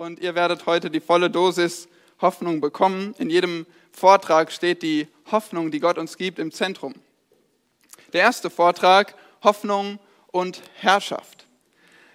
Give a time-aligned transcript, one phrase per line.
[0.00, 1.86] und ihr werdet heute die volle Dosis
[2.22, 3.14] Hoffnung bekommen.
[3.18, 6.94] In jedem Vortrag steht die Hoffnung, die Gott uns gibt, im Zentrum.
[8.14, 11.44] Der erste Vortrag, Hoffnung und Herrschaft.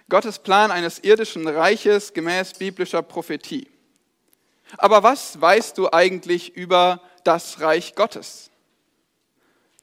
[0.08, 3.68] Gottes Plan eines irdischen Reiches gemäß biblischer Prophetie.
[4.78, 8.50] Aber was weißt du eigentlich über das Reich Gottes?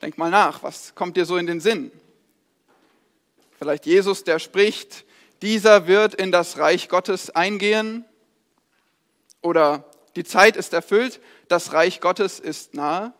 [0.01, 1.89] Denk mal nach, was kommt dir so in den Sinn?
[3.57, 5.05] Vielleicht Jesus, der spricht,
[5.43, 8.05] dieser wird in das Reich Gottes eingehen.
[9.41, 9.83] Oder
[10.15, 13.13] die Zeit ist erfüllt, das Reich Gottes ist nahe.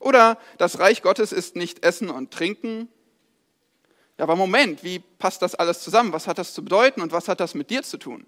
[0.00, 2.88] Oder das Reich Gottes ist nicht Essen und Trinken.
[4.18, 6.12] Ja, aber Moment, wie passt das alles zusammen?
[6.12, 8.26] Was hat das zu bedeuten und was hat das mit dir zu tun?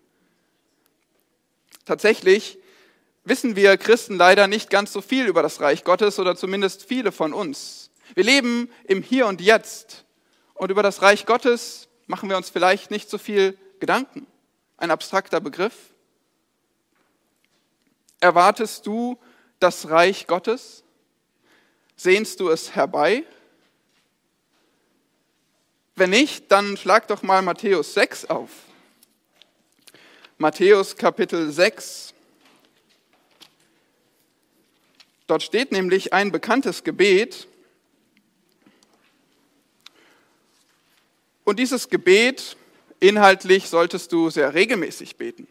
[1.84, 2.58] Tatsächlich
[3.24, 7.10] wissen wir Christen leider nicht ganz so viel über das Reich Gottes oder zumindest viele
[7.10, 7.90] von uns.
[8.14, 10.04] Wir leben im Hier und Jetzt
[10.54, 14.26] und über das Reich Gottes machen wir uns vielleicht nicht so viel Gedanken.
[14.76, 15.74] Ein abstrakter Begriff.
[18.20, 19.18] Erwartest du
[19.60, 20.84] das Reich Gottes?
[21.96, 23.24] Sehnst du es herbei?
[25.94, 28.50] Wenn nicht, dann schlag doch mal Matthäus 6 auf.
[30.38, 32.12] Matthäus Kapitel 6.
[35.26, 37.48] Dort steht nämlich ein bekanntes Gebet.
[41.46, 42.56] Und dieses Gebet
[42.98, 45.46] inhaltlich solltest du sehr regelmäßig beten.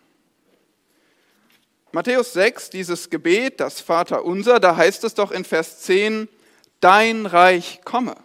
[1.93, 6.27] Matthäus 6, dieses Gebet, das Vater unser, da heißt es doch in Vers 10,
[6.81, 8.17] dein Reich komme.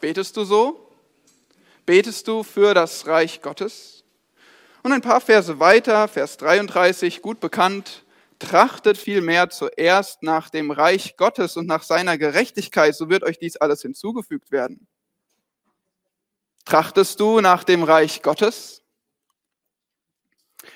[0.00, 0.90] Betest du so?
[1.86, 4.02] Betest du für das Reich Gottes?
[4.82, 8.02] Und ein paar Verse weiter, Vers 33, gut bekannt,
[8.38, 13.56] trachtet vielmehr zuerst nach dem Reich Gottes und nach seiner Gerechtigkeit, so wird euch dies
[13.56, 14.86] alles hinzugefügt werden.
[16.64, 18.82] Trachtest du nach dem Reich Gottes?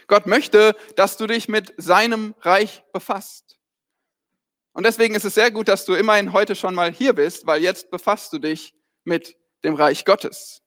[0.06, 3.58] Gott möchte, dass du dich mit seinem Reich befasst.
[4.72, 7.62] Und deswegen ist es sehr gut, dass du immerhin heute schon mal hier bist, weil
[7.62, 8.74] jetzt befasst du dich
[9.04, 10.62] mit dem Reich Gottes.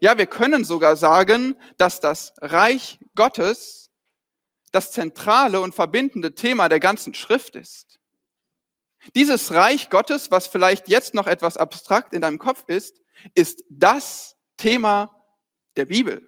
[0.00, 3.79] Ja, wir können sogar sagen, dass das Reich Gottes
[4.70, 8.00] das zentrale und verbindende Thema der ganzen Schrift ist.
[9.14, 13.00] Dieses Reich Gottes, was vielleicht jetzt noch etwas abstrakt in deinem Kopf ist,
[13.34, 15.24] ist das Thema
[15.76, 16.26] der Bibel.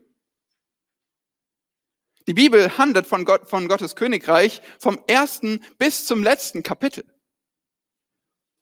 [2.27, 7.05] Die Bibel handelt von, Gott, von Gottes Königreich vom ersten bis zum letzten Kapitel.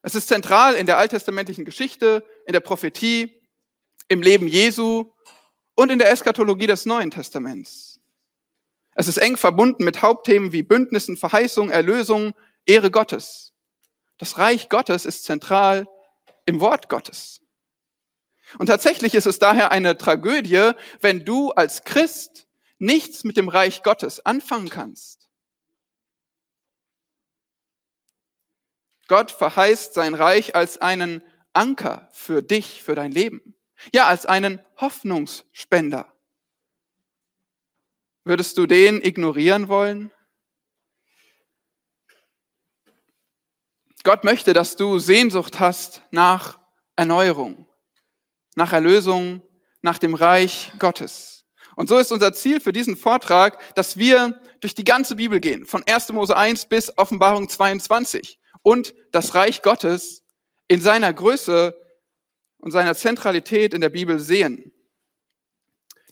[0.02, 3.40] Es ist zentral in der alttestamentlichen Geschichte, in der Prophetie,
[4.08, 5.12] im Leben Jesu
[5.74, 7.89] und in der Eskatologie des Neuen Testaments.
[9.00, 12.34] Es ist eng verbunden mit Hauptthemen wie Bündnissen, Verheißung, Erlösung,
[12.66, 13.54] Ehre Gottes.
[14.18, 15.88] Das Reich Gottes ist zentral
[16.44, 17.40] im Wort Gottes.
[18.58, 22.46] Und tatsächlich ist es daher eine Tragödie, wenn du als Christ
[22.78, 25.30] nichts mit dem Reich Gottes anfangen kannst.
[29.08, 31.22] Gott verheißt sein Reich als einen
[31.54, 33.54] Anker für dich, für dein Leben.
[33.94, 36.12] Ja, als einen Hoffnungsspender.
[38.24, 40.12] Würdest du den ignorieren wollen?
[44.02, 46.58] Gott möchte, dass du Sehnsucht hast nach
[46.96, 47.66] Erneuerung,
[48.54, 49.42] nach Erlösung,
[49.82, 51.44] nach dem Reich Gottes.
[51.76, 55.64] Und so ist unser Ziel für diesen Vortrag, dass wir durch die ganze Bibel gehen,
[55.64, 56.12] von 1.
[56.12, 60.22] Mose 1 bis Offenbarung 22 und das Reich Gottes
[60.68, 61.74] in seiner Größe
[62.58, 64.72] und seiner Zentralität in der Bibel sehen.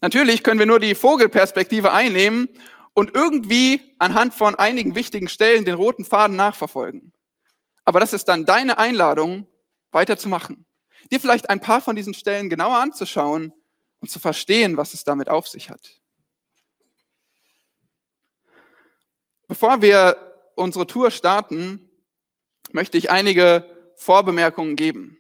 [0.01, 2.49] Natürlich können wir nur die Vogelperspektive einnehmen
[2.95, 7.13] und irgendwie anhand von einigen wichtigen Stellen den roten Faden nachverfolgen.
[7.85, 9.47] Aber das ist dann deine Einladung,
[9.91, 10.67] weiterzumachen.
[11.11, 13.53] Dir vielleicht ein paar von diesen Stellen genauer anzuschauen
[14.01, 16.01] und zu verstehen, was es damit auf sich hat.
[19.47, 20.17] Bevor wir
[20.57, 21.91] unsere Tour starten,
[22.73, 23.65] möchte ich einige
[23.97, 25.19] Vorbemerkungen geben.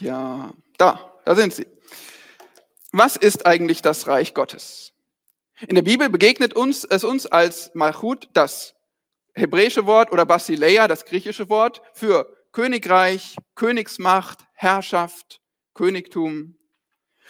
[0.00, 1.66] Tja, da, da sind sie.
[2.90, 4.94] Was ist eigentlich das Reich Gottes?
[5.68, 8.74] In der Bibel begegnet uns es uns als Malchut, das
[9.34, 15.42] hebräische Wort, oder Basileia, das griechische Wort, für Königreich, Königsmacht, Herrschaft,
[15.74, 16.56] Königtum.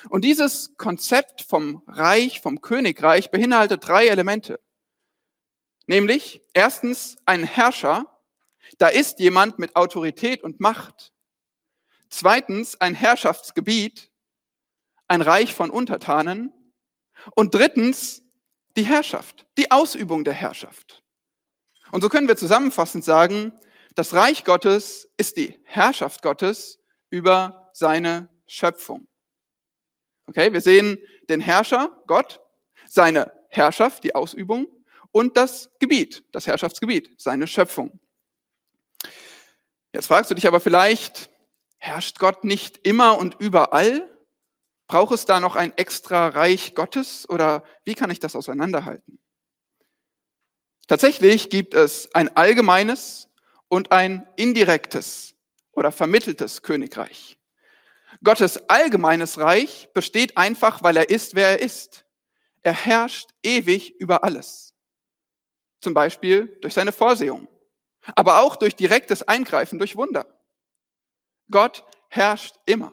[0.08, 4.60] Und dieses Konzept vom Reich, vom Königreich beinhaltet drei Elemente.
[5.88, 8.06] Nämlich erstens ein Herrscher,
[8.78, 11.12] da ist jemand mit Autorität und Macht.
[12.10, 14.10] Zweitens ein Herrschaftsgebiet,
[15.08, 16.52] ein Reich von Untertanen.
[17.34, 18.22] Und drittens
[18.76, 21.02] die Herrschaft, die Ausübung der Herrschaft.
[21.90, 23.52] Und so können wir zusammenfassend sagen,
[23.94, 26.78] das Reich Gottes ist die Herrschaft Gottes
[27.10, 29.08] über seine Schöpfung.
[30.26, 30.98] Okay, wir sehen
[31.28, 32.40] den Herrscher, Gott,
[32.86, 34.68] seine Herrschaft, die Ausübung
[35.10, 37.98] und das Gebiet, das Herrschaftsgebiet, seine Schöpfung.
[39.92, 41.30] Jetzt fragst du dich aber vielleicht,
[41.80, 44.08] herrscht Gott nicht immer und überall?
[44.86, 49.18] Braucht es da noch ein extra Reich Gottes oder wie kann ich das auseinanderhalten?
[50.86, 53.28] Tatsächlich gibt es ein allgemeines
[53.68, 55.34] und ein indirektes
[55.72, 57.38] oder vermitteltes Königreich.
[58.22, 62.04] Gottes allgemeines Reich besteht einfach, weil er ist, wer er ist.
[62.62, 64.74] Er herrscht ewig über alles.
[65.80, 67.48] Zum Beispiel durch seine Vorsehung,
[68.16, 70.26] aber auch durch direktes Eingreifen, durch Wunder.
[71.50, 72.92] Gott herrscht immer.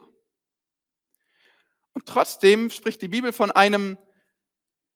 [1.92, 3.98] Und trotzdem spricht die Bibel von einem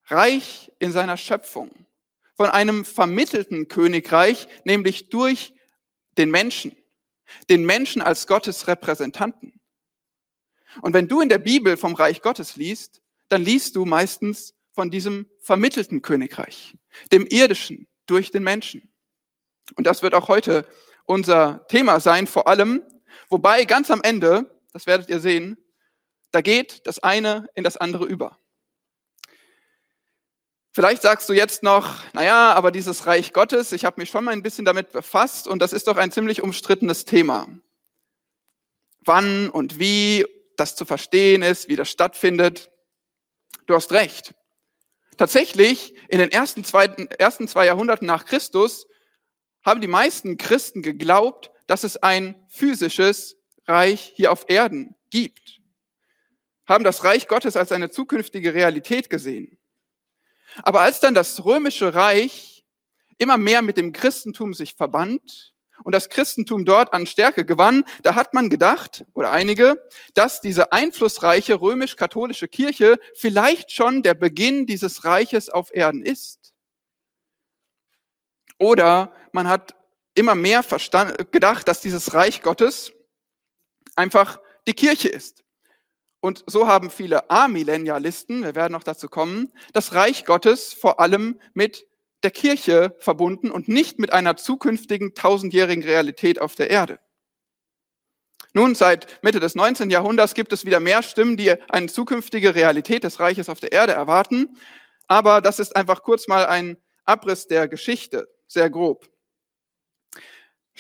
[0.06, 1.87] Reich in seiner Schöpfung,
[2.37, 5.55] von einem vermittelten Königreich, nämlich durch
[6.19, 6.76] den Menschen,
[7.49, 9.61] den Menschen als Gottes Repräsentanten.
[10.81, 14.91] Und wenn du in der Bibel vom Reich Gottes liest, dann liest du meistens von
[14.91, 16.76] diesem vermittelten Königreich,
[17.11, 18.93] dem irdischen durch den Menschen.
[19.76, 20.67] Und das wird auch heute
[21.05, 22.82] unser Thema sein, vor allem,
[23.29, 25.59] wobei ganz am Ende, das werdet ihr sehen,
[26.31, 28.38] da geht das eine in das andere über.
[30.75, 34.31] Vielleicht sagst du jetzt noch, naja, aber dieses Reich Gottes, ich habe mich schon mal
[34.31, 37.47] ein bisschen damit befasst und das ist doch ein ziemlich umstrittenes Thema.
[39.05, 40.25] Wann und wie
[40.56, 42.70] das zu verstehen ist, wie das stattfindet.
[43.67, 44.35] Du hast recht.
[45.19, 48.87] Tatsächlich, in den ersten, zweiten, ersten zwei Jahrhunderten nach Christus
[49.65, 53.37] haben die meisten Christen geglaubt, dass es ein physisches
[53.67, 55.61] Reich hier auf Erden gibt.
[56.67, 59.59] Haben das Reich Gottes als eine zukünftige Realität gesehen.
[60.62, 62.64] Aber als dann das römische Reich
[63.19, 65.55] immer mehr mit dem Christentum sich verband
[65.85, 69.82] und das Christentum dort an Stärke gewann, da hat man gedacht, oder einige,
[70.15, 76.53] dass diese einflussreiche römisch-katholische Kirche vielleicht schon der Beginn dieses Reiches auf Erden ist.
[78.58, 79.75] Oder man hat
[80.14, 82.93] immer mehr verstand, gedacht, dass dieses Reich Gottes
[83.97, 85.43] einfach die Kirche ist.
[86.20, 91.41] Und so haben viele Amillennialisten, wir werden noch dazu kommen, das Reich Gottes vor allem
[91.53, 91.87] mit
[92.23, 97.00] der Kirche verbunden und nicht mit einer zukünftigen tausendjährigen Realität auf der Erde.
[98.55, 99.91] Nun, seit Mitte des 19.
[99.91, 103.93] Jahrhunderts gibt es wieder mehr Stimmen, die eine zukünftige Realität des Reiches auf der Erde
[103.93, 104.58] erwarten.
[105.08, 109.12] Aber das ist einfach kurz mal ein Abriss der Geschichte, sehr grob.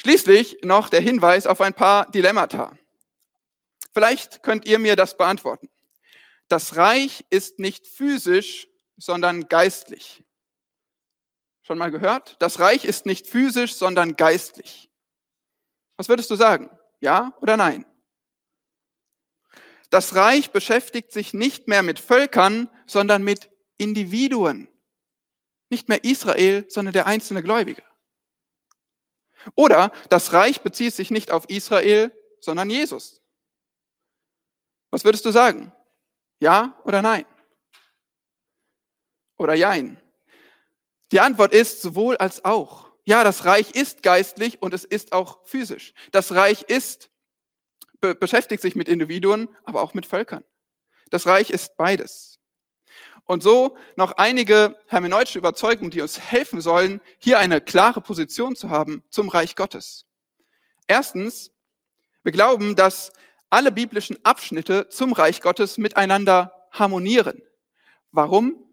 [0.02, 2.76] Schließlich noch der Hinweis auf ein paar Dilemmata.
[3.94, 5.70] Vielleicht könnt ihr mir das beantworten.
[6.48, 8.66] Das Reich ist nicht physisch,
[8.96, 10.24] sondern geistlich.
[11.62, 12.34] Schon mal gehört?
[12.40, 14.90] Das Reich ist nicht physisch, sondern geistlich.
[15.96, 16.68] Was würdest du sagen?
[16.98, 17.86] Ja oder nein?
[19.88, 24.66] Das Reich beschäftigt sich nicht mehr mit Völkern, sondern mit Individuen.
[25.70, 27.84] Nicht mehr Israel, sondern der einzelne Gläubige.
[29.54, 33.20] Oder das Reich bezieht sich nicht auf Israel, sondern Jesus.
[34.90, 35.72] Was würdest du sagen?
[36.38, 37.24] Ja oder nein?
[39.38, 40.00] Oder jein?
[41.12, 42.90] Die Antwort ist sowohl als auch.
[43.04, 45.92] Ja, das Reich ist geistlich und es ist auch physisch.
[46.12, 47.10] Das Reich ist,
[48.00, 50.44] be beschäftigt sich mit Individuen, aber auch mit Völkern.
[51.10, 52.31] Das Reich ist beides.
[53.24, 58.70] Und so noch einige hermeneutische Überzeugungen, die uns helfen sollen, hier eine klare Position zu
[58.70, 60.06] haben zum Reich Gottes.
[60.86, 61.50] Erstens,
[62.22, 63.12] wir glauben, dass
[63.48, 67.42] alle biblischen Abschnitte zum Reich Gottes miteinander harmonieren.
[68.10, 68.72] Warum?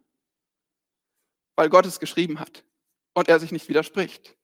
[1.60, 2.64] weil Gott es geschrieben hat
[3.14, 4.38] und er sich nicht widerspricht.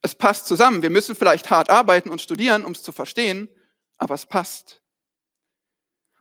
[0.00, 0.80] Es passt zusammen.
[0.80, 3.48] Wir müssen vielleicht hart arbeiten und studieren, um es zu verstehen,
[3.98, 4.80] aber es passt.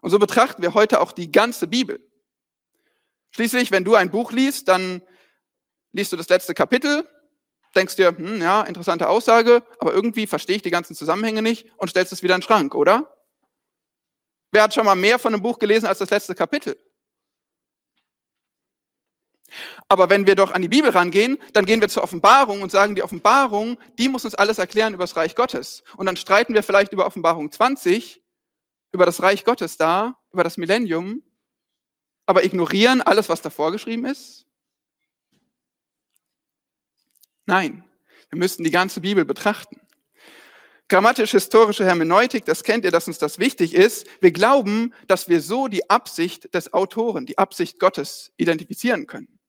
[0.02, 2.04] Und so betrachten wir heute auch die ganze Bibel.
[3.32, 5.02] Schließlich, wenn du ein Buch liest, dann
[5.94, 7.08] liest du das letzte Kapitel,
[7.76, 11.90] denkst dir, hm, ja, interessante Aussage, aber irgendwie verstehe ich die ganzen Zusammenhänge nicht und
[11.90, 13.16] stellst es wieder in den Schrank, oder?
[14.52, 16.78] Wer hat schon mal mehr von einem Buch gelesen als das letzte Kapitel?
[19.88, 22.96] Aber wenn wir doch an die Bibel rangehen, dann gehen wir zur Offenbarung und sagen,
[22.96, 25.84] die Offenbarung, die muss uns alles erklären über das Reich Gottes.
[25.98, 28.22] Und dann streiten wir vielleicht über Offenbarung 20,
[28.94, 31.24] über das Reich Gottes da, über das Millennium,
[32.25, 34.46] aber ignorieren alles, was davor geschrieben ist?
[37.46, 37.84] Nein,
[38.30, 39.82] wir müssen die ganze Bibel betrachten.
[40.88, 44.08] Grammatisch-historische Hermeneutik, das kennt ihr, dass uns das wichtig ist.
[44.20, 49.40] Wir glauben, dass wir so die Absicht des Autoren, die Absicht Gottes identifizieren können.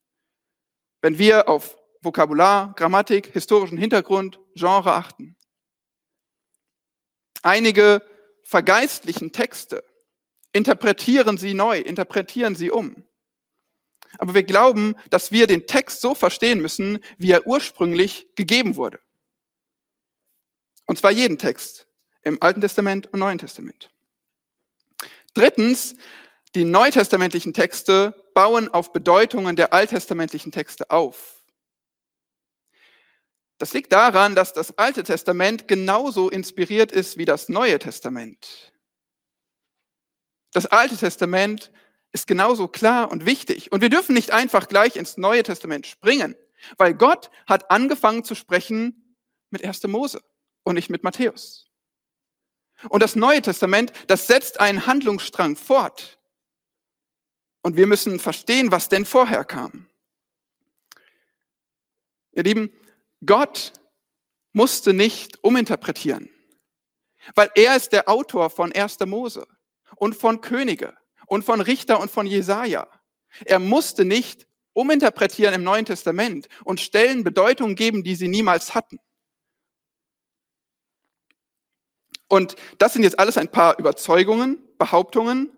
[1.00, 5.36] Wenn wir auf Vokabular, Grammatik, historischen Hintergrund, Genre achten.
[7.42, 8.02] Einige
[8.44, 9.84] vergeistlichen Texte,
[10.52, 13.04] interpretieren sie neu, interpretieren sie um.
[14.18, 19.00] Aber wir glauben, dass wir den Text so verstehen müssen, wie er ursprünglich gegeben wurde.
[20.86, 21.86] Und zwar jeden Text
[22.22, 23.90] im Alten Testament und Neuen Testament.
[25.34, 25.96] Drittens,
[26.54, 31.42] die neutestamentlichen Texte bauen auf Bedeutungen der alttestamentlichen Texte auf.
[33.56, 38.71] Das liegt daran, dass das Alte Testament genauso inspiriert ist wie das Neue Testament.
[40.52, 41.72] Das Alte Testament
[42.12, 43.72] ist genauso klar und wichtig.
[43.72, 46.36] Und wir dürfen nicht einfach gleich ins Neue Testament springen,
[46.76, 49.16] weil Gott hat angefangen zu sprechen
[49.50, 49.82] mit 1.
[49.84, 50.22] Mose
[50.62, 51.66] und nicht mit Matthäus.
[52.88, 56.18] Und das Neue Testament, das setzt einen Handlungsstrang fort.
[57.62, 59.86] Und wir müssen verstehen, was denn vorher kam.
[62.32, 62.72] Ihr Lieben,
[63.24, 63.72] Gott
[64.52, 66.28] musste nicht uminterpretieren,
[67.34, 68.98] weil er ist der Autor von 1.
[69.06, 69.46] Mose
[70.02, 72.88] und von Könige und von Richter und von Jesaja.
[73.44, 78.98] Er musste nicht uminterpretieren im Neuen Testament und Stellen Bedeutung geben, die sie niemals hatten.
[82.26, 85.52] Und das sind jetzt alles ein paar Überzeugungen, Behauptungen.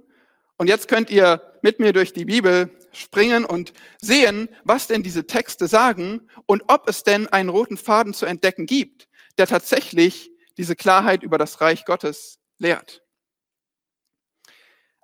[0.58, 5.26] Und jetzt könnt ihr mit mir durch die Bibel springen und sehen, was denn diese
[5.26, 9.08] Texte sagen und ob es denn einen roten Faden zu entdecken gibt,
[9.38, 13.03] der tatsächlich diese Klarheit über das Reich Gottes lehrt.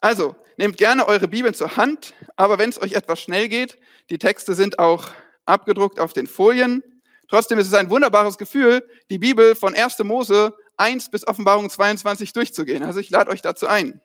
[0.01, 3.79] Also, nehmt gerne eure Bibeln zur Hand, aber wenn es euch etwas schnell geht,
[4.09, 5.11] die Texte sind auch
[5.45, 6.83] abgedruckt auf den Folien.
[7.29, 9.99] Trotzdem ist es ein wunderbares Gefühl, die Bibel von 1.
[10.01, 12.83] Mose 1 bis Offenbarung 22 durchzugehen.
[12.83, 14.01] Also ich lade euch dazu ein.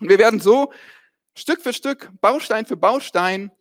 [0.00, 0.72] Und wir werden so
[1.34, 3.52] Stück für Stück, Baustein für Baustein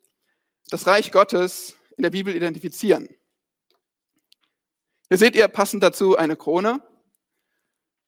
[0.69, 3.09] das Reich Gottes in der Bibel identifizieren.
[5.09, 6.81] Hier seht ihr passend dazu eine Krone.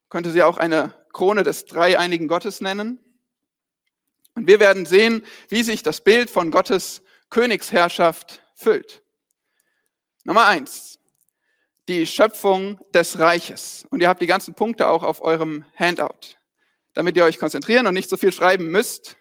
[0.10, 3.00] Könnte sie auch eine Krone des dreieinigen Gottes nennen.
[4.36, 9.04] Und wir werden sehen, wie sich das Bild von Gottes Königsherrschaft füllt.
[10.24, 10.92] Nummer eins
[11.92, 13.86] die Schöpfung des Reiches.
[13.90, 16.38] Und ihr habt die ganzen Punkte auch auf eurem Handout,
[16.94, 19.18] damit ihr euch konzentrieren und nicht so viel schreiben müsst.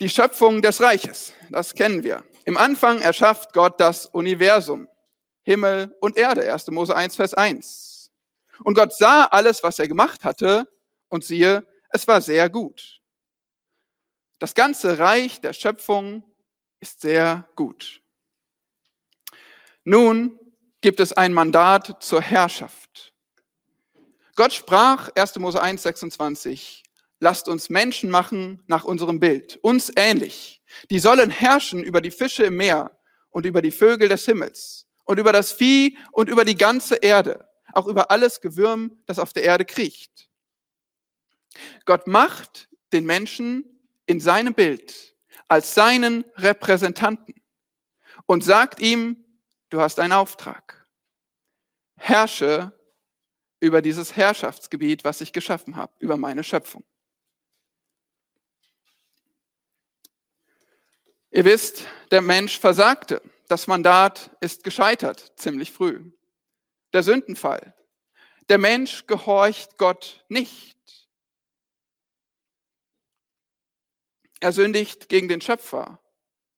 [0.00, 2.24] Die Schöpfung des Reiches, das kennen wir.
[2.46, 4.88] Im Anfang erschafft Gott das Universum,
[5.42, 6.68] Himmel und Erde, 1.
[6.68, 8.10] Mose 1, Vers 1.
[8.64, 10.66] Und Gott sah alles, was er gemacht hatte,
[11.08, 12.99] und siehe, es war sehr gut.
[14.40, 16.24] Das ganze Reich der Schöpfung
[16.80, 18.00] ist sehr gut.
[19.84, 20.40] Nun
[20.80, 23.12] gibt es ein Mandat zur Herrschaft.
[24.36, 25.36] Gott sprach, 1.
[25.36, 26.84] Mose 1, 26,
[27.18, 30.62] lasst uns Menschen machen nach unserem Bild, uns ähnlich.
[30.90, 35.18] Die sollen herrschen über die Fische im Meer und über die Vögel des Himmels und
[35.18, 39.42] über das Vieh und über die ganze Erde, auch über alles Gewürm, das auf der
[39.42, 40.30] Erde kriecht.
[41.84, 43.69] Gott macht den Menschen
[44.10, 45.14] in seinem Bild
[45.46, 47.40] als seinen Repräsentanten
[48.26, 49.24] und sagt ihm,
[49.68, 50.84] du hast einen Auftrag.
[51.96, 52.72] Herrsche
[53.60, 56.82] über dieses Herrschaftsgebiet, was ich geschaffen habe, über meine Schöpfung.
[61.30, 63.22] Ihr wisst, der Mensch versagte.
[63.46, 66.10] Das Mandat ist gescheitert, ziemlich früh.
[66.92, 67.76] Der Sündenfall.
[68.48, 70.79] Der Mensch gehorcht Gott nicht.
[74.40, 76.00] Er sündigt gegen den Schöpfer.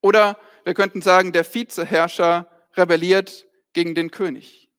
[0.00, 4.70] Oder wir könnten sagen, der Vizeherrscher rebelliert gegen den König.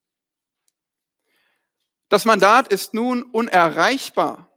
[2.09, 4.49] Das Mandat ist nun unerreichbar,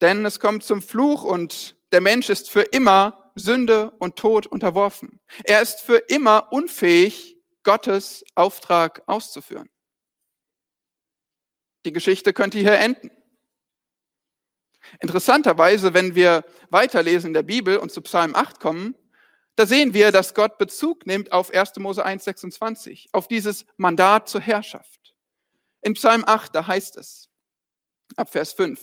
[0.00, 5.20] denn es kommt zum Fluch und der Mensch ist für immer Sünde und Tod unterworfen.
[5.44, 9.68] Er ist für immer unfähig, Gottes Auftrag auszuführen.
[11.84, 13.10] Die Geschichte könnte hier enden.
[15.00, 18.96] Interessanterweise, wenn wir weiterlesen in der Bibel und zu Psalm 8 kommen,
[19.56, 21.76] da sehen wir, dass Gott Bezug nimmt auf 1.
[21.76, 25.14] Mose 1,26, auf dieses Mandat zur Herrschaft.
[25.82, 27.28] In Psalm 8, da heißt es,
[28.16, 28.80] ab Vers 5,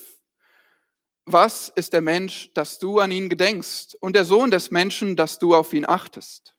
[1.26, 5.40] was ist der Mensch, dass du an ihn gedenkst, und der Sohn des Menschen, dass
[5.40, 6.56] du auf ihn achtest?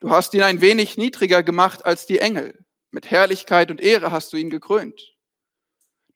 [0.00, 4.32] Du hast ihn ein wenig niedriger gemacht als die Engel, mit Herrlichkeit und Ehre hast
[4.32, 5.15] du ihn gekrönt.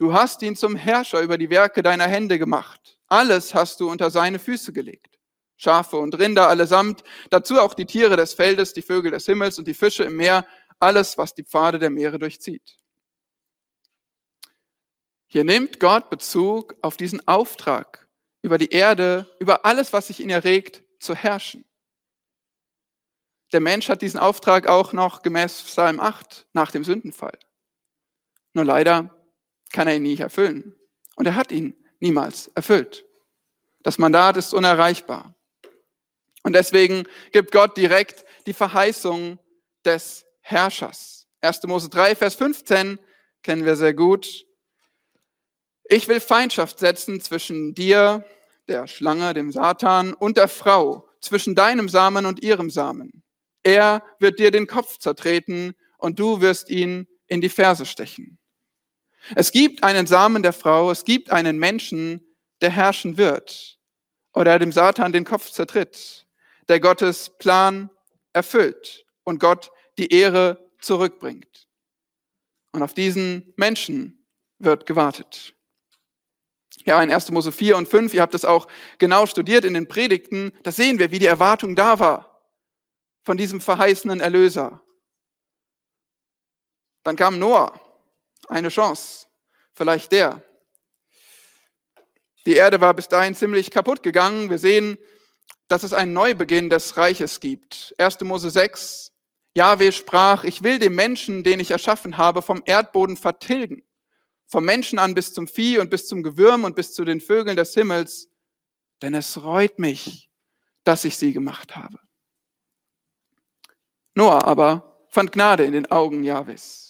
[0.00, 2.98] Du hast ihn zum Herrscher über die Werke deiner Hände gemacht.
[3.08, 5.18] Alles hast du unter seine Füße gelegt.
[5.58, 9.68] Schafe und Rinder allesamt, dazu auch die Tiere des Feldes, die Vögel des Himmels und
[9.68, 10.46] die Fische im Meer,
[10.78, 12.78] alles, was die Pfade der Meere durchzieht.
[15.26, 18.08] Hier nimmt Gott Bezug auf diesen Auftrag,
[18.40, 21.66] über die Erde, über alles, was sich ihn erregt, zu herrschen.
[23.52, 27.38] der Mensch hat diesen Auftrag auch noch gemäß Psalm 8 nach dem Sündenfall.
[28.54, 29.19] Nur leider
[29.72, 30.74] kann er ihn nie erfüllen.
[31.16, 33.04] Und er hat ihn niemals erfüllt.
[33.82, 35.34] Das Mandat ist unerreichbar.
[36.42, 39.38] Und deswegen gibt Gott direkt die Verheißung
[39.84, 41.26] des Herrschers.
[41.42, 41.62] 1.
[41.64, 42.98] Mose 3, Vers 15
[43.42, 44.46] kennen wir sehr gut.
[45.84, 48.24] Ich will Feindschaft setzen zwischen dir,
[48.68, 53.22] der Schlange, dem Satan, und der Frau, zwischen deinem Samen und ihrem Samen.
[53.62, 58.39] Er wird dir den Kopf zertreten und du wirst ihn in die Ferse stechen.
[59.34, 62.26] Es gibt einen Samen der Frau, es gibt einen Menschen,
[62.60, 63.78] der herrschen wird
[64.32, 66.26] oder dem Satan den Kopf zertritt,
[66.68, 67.90] der Gottes Plan
[68.32, 71.68] erfüllt und Gott die Ehre zurückbringt.
[72.72, 74.24] Und auf diesen Menschen
[74.58, 75.54] wird gewartet.
[76.84, 77.30] Ja, in 1.
[77.30, 80.98] Mose 4 und 5, ihr habt das auch genau studiert in den Predigten, da sehen
[80.98, 82.42] wir, wie die Erwartung da war
[83.22, 84.82] von diesem verheißenen Erlöser.
[87.02, 87.78] Dann kam Noah,
[88.50, 89.26] eine Chance,
[89.72, 90.42] vielleicht der.
[92.46, 94.50] Die Erde war bis dahin ziemlich kaputt gegangen.
[94.50, 94.98] Wir sehen,
[95.68, 97.94] dass es einen Neubeginn des Reiches gibt.
[97.98, 98.20] 1.
[98.22, 99.12] Mose 6,
[99.54, 103.82] Jahwe sprach, ich will den Menschen, den ich erschaffen habe, vom Erdboden vertilgen.
[104.46, 107.56] Vom Menschen an bis zum Vieh und bis zum Gewürm und bis zu den Vögeln
[107.56, 108.28] des Himmels.
[109.00, 110.28] Denn es reut mich,
[110.82, 111.98] dass ich sie gemacht habe.
[114.14, 116.89] Noah aber fand Gnade in den Augen Jahwes.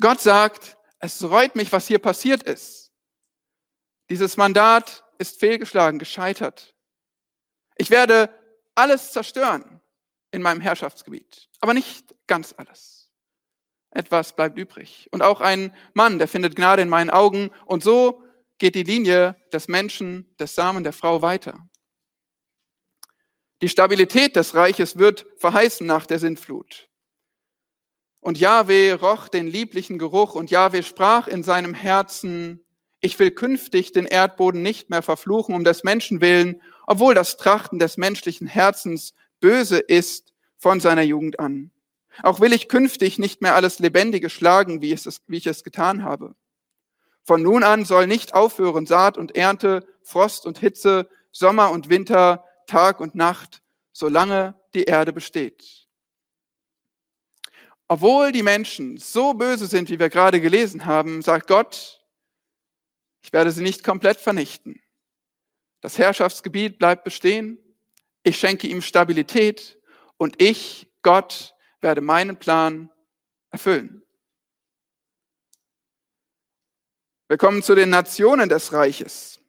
[0.00, 2.92] Gott sagt, es reut mich, was hier passiert ist.
[4.10, 6.74] Dieses Mandat ist fehlgeschlagen, gescheitert.
[7.76, 8.30] Ich werde
[8.74, 9.80] alles zerstören
[10.30, 13.10] in meinem Herrschaftsgebiet, aber nicht ganz alles.
[13.90, 15.08] Etwas bleibt übrig.
[15.12, 17.50] Und auch ein Mann, der findet Gnade in meinen Augen.
[17.64, 18.24] Und so
[18.58, 21.68] geht die Linie des Menschen, des Samen der Frau weiter.
[23.62, 26.88] Die Stabilität des Reiches wird verheißen nach der Sintflut.
[28.24, 32.64] Und Jahwe roch den lieblichen Geruch und Jahwe sprach in seinem Herzen,
[33.02, 37.78] ich will künftig den Erdboden nicht mehr verfluchen um des Menschen willen, obwohl das Trachten
[37.78, 41.70] des menschlichen Herzens böse ist von seiner Jugend an.
[42.22, 46.02] Auch will ich künftig nicht mehr alles Lebendige schlagen, wie, es, wie ich es getan
[46.02, 46.34] habe.
[47.24, 52.46] Von nun an soll nicht aufhören Saat und Ernte, Frost und Hitze, Sommer und Winter,
[52.66, 53.60] Tag und Nacht,
[53.92, 55.83] solange die Erde besteht.
[57.88, 62.02] Obwohl die Menschen so böse sind, wie wir gerade gelesen haben, sagt Gott,
[63.22, 64.80] ich werde sie nicht komplett vernichten.
[65.80, 67.58] Das Herrschaftsgebiet bleibt bestehen.
[68.22, 69.78] Ich schenke ihm Stabilität
[70.16, 72.90] und ich, Gott, werde meinen Plan
[73.50, 74.02] erfüllen.
[77.28, 79.40] Wir kommen zu den Nationen des Reiches.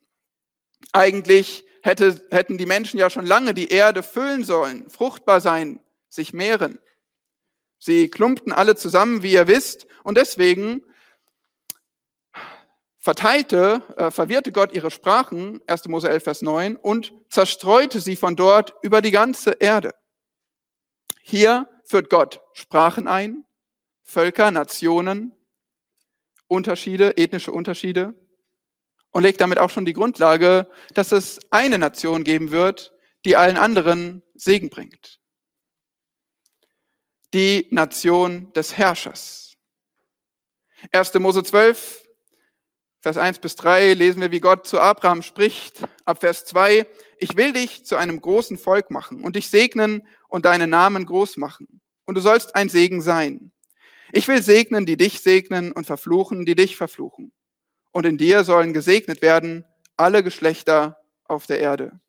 [0.91, 6.33] Eigentlich hätte, hätten die Menschen ja schon lange die Erde füllen sollen, fruchtbar sein, sich
[6.33, 6.79] mehren.
[7.79, 10.83] Sie klumpten alle zusammen, wie ihr wisst, und deswegen
[12.99, 15.89] verteilte, äh, verwirrte Gott ihre Sprachen, 1.
[15.89, 19.93] Mose 11, Vers 9, und zerstreute sie von dort über die ganze Erde.
[21.21, 23.45] Hier führt Gott Sprachen ein,
[24.03, 25.33] Völker, Nationen,
[26.47, 28.13] Unterschiede, ethnische Unterschiede
[29.11, 32.93] und legt damit auch schon die Grundlage, dass es eine Nation geben wird,
[33.25, 35.19] die allen anderen Segen bringt
[37.35, 39.57] die Nation des Herrschers.
[40.93, 41.13] 1.
[41.15, 42.07] Mose 12,
[43.01, 45.83] Vers 1 bis 3 lesen wir, wie Gott zu Abraham spricht.
[46.05, 46.87] Ab Vers 2,
[47.19, 51.35] ich will dich zu einem großen Volk machen und dich segnen und deinen Namen groß
[51.35, 51.81] machen.
[52.05, 53.51] Und du sollst ein Segen sein.
[54.13, 57.33] Ich will segnen, die dich segnen und verfluchen, die dich verfluchen.
[57.91, 59.65] Und in dir sollen gesegnet werden
[59.97, 61.99] alle Geschlechter auf der Erde.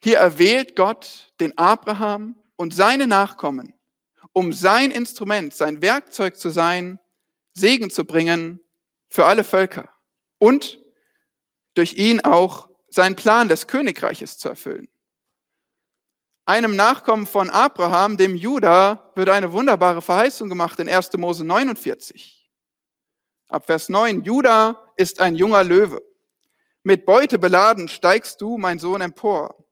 [0.00, 3.74] Hier erwählt Gott den Abraham und seine Nachkommen,
[4.32, 6.98] um sein Instrument, sein Werkzeug zu sein,
[7.52, 8.60] Segen zu bringen
[9.08, 9.88] für alle Völker
[10.38, 10.80] und
[11.74, 14.88] durch ihn auch seinen Plan des Königreiches zu erfüllen.
[16.46, 21.12] Einem Nachkommen von Abraham, dem Juda, wird eine wunderbare Verheißung gemacht in 1.
[21.14, 22.50] Mose 49.
[23.48, 26.02] Ab Vers 9, Juda ist ein junger Löwe.
[26.82, 29.63] Mit Beute beladen steigst du, mein Sohn, empor.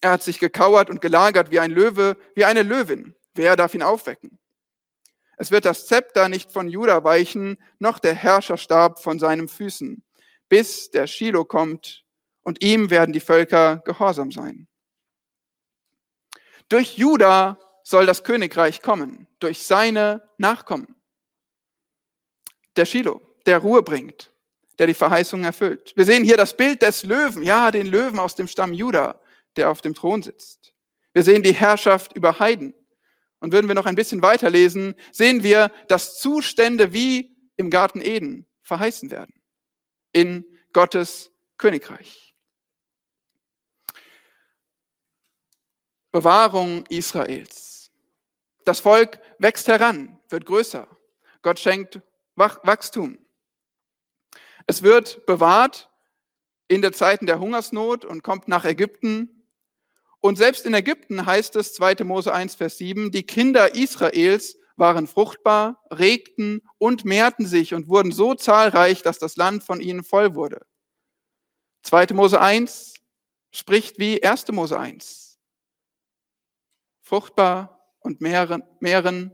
[0.00, 3.14] Er hat sich gekauert und gelagert wie ein Löwe, wie eine Löwin.
[3.34, 4.38] Wer darf ihn aufwecken?
[5.36, 10.02] Es wird das Zepter nicht von Juda weichen, noch der Herrscherstab von seinen Füßen,
[10.48, 12.04] bis der Shiloh kommt
[12.42, 14.66] und ihm werden die Völker gehorsam sein.
[16.68, 20.96] Durch Juda soll das Königreich kommen, durch seine Nachkommen.
[22.76, 24.32] Der Shiloh, der Ruhe bringt,
[24.78, 25.92] der die Verheißung erfüllt.
[25.96, 29.20] Wir sehen hier das Bild des Löwen, ja, den Löwen aus dem Stamm Juda
[29.58, 30.72] der auf dem Thron sitzt.
[31.12, 32.74] Wir sehen die Herrschaft über Heiden.
[33.40, 38.46] Und würden wir noch ein bisschen weiterlesen, sehen wir, dass Zustände wie im Garten Eden
[38.62, 39.34] verheißen werden.
[40.12, 42.34] In Gottes Königreich.
[46.10, 47.90] Bewahrung Israels.
[48.64, 50.88] Das Volk wächst heran, wird größer.
[51.42, 52.00] Gott schenkt
[52.34, 53.18] Wachstum.
[54.66, 55.90] Es wird bewahrt
[56.68, 59.37] in der Zeiten der Hungersnot und kommt nach Ägypten.
[60.20, 62.04] Und selbst in Ägypten heißt es 2.
[62.04, 68.12] Mose 1, Vers 7, die Kinder Israels waren fruchtbar, regten und mehrten sich und wurden
[68.12, 70.60] so zahlreich, dass das Land von ihnen voll wurde.
[71.82, 72.08] 2.
[72.14, 72.94] Mose 1
[73.50, 74.48] spricht wie 1.
[74.48, 75.38] Mose 1.
[77.02, 79.32] Fruchtbar und mehren, mehren,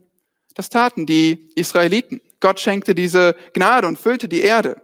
[0.55, 2.21] das taten die Israeliten.
[2.41, 4.81] Gott schenkte diese Gnade und füllte die Erde.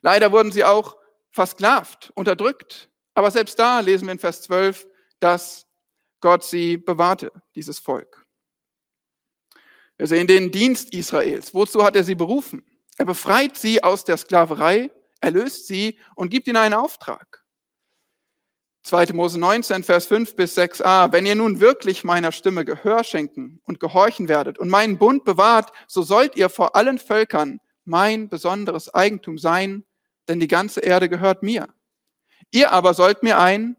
[0.00, 0.96] Leider wurden sie auch
[1.30, 2.87] versklavt, unterdrückt.
[3.18, 4.86] Aber selbst da lesen wir in Vers 12,
[5.18, 5.66] dass
[6.20, 8.24] Gott sie bewahrte, dieses Volk.
[9.96, 11.52] Wir sehen den Dienst Israels.
[11.52, 12.64] Wozu hat er sie berufen?
[12.96, 17.42] Er befreit sie aus der Sklaverei, erlöst sie und gibt ihnen einen Auftrag.
[18.84, 19.12] 2.
[19.14, 21.10] Mose 19, Vers 5 bis 6a.
[21.10, 25.72] Wenn ihr nun wirklich meiner Stimme Gehör schenken und gehorchen werdet und meinen Bund bewahrt,
[25.88, 29.84] so sollt ihr vor allen Völkern mein besonderes Eigentum sein,
[30.28, 31.66] denn die ganze Erde gehört mir.
[32.50, 33.76] Ihr aber sollt mir ein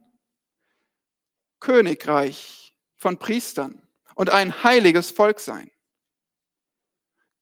[1.60, 3.82] Königreich von Priestern
[4.16, 5.72] und ein heiliges Volk sein.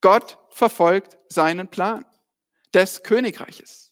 [0.02, 2.06] Gott verfolgt seinen Plan
[2.74, 3.92] des Königreiches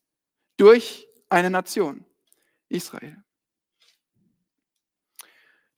[0.57, 2.05] durch eine Nation,
[2.69, 3.17] Israel.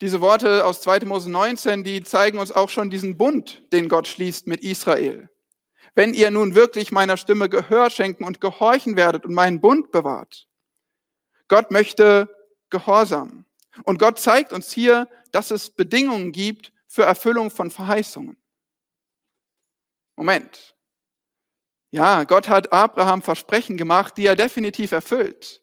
[0.01, 1.05] Diese Worte aus 2.
[1.05, 5.29] Mose 19, die zeigen uns auch schon diesen Bund, den Gott schließt mit Israel.
[5.95, 10.46] Wenn ihr nun wirklich meiner Stimme Gehör schenken und gehorchen werdet und meinen Bund bewahrt.
[11.47, 12.29] Gott möchte
[12.69, 13.45] Gehorsam.
[13.83, 18.38] Und Gott zeigt uns hier, dass es Bedingungen gibt für Erfüllung von Verheißungen.
[20.15, 20.75] Moment.
[21.91, 25.62] Ja, Gott hat Abraham Versprechen gemacht, die er definitiv erfüllt.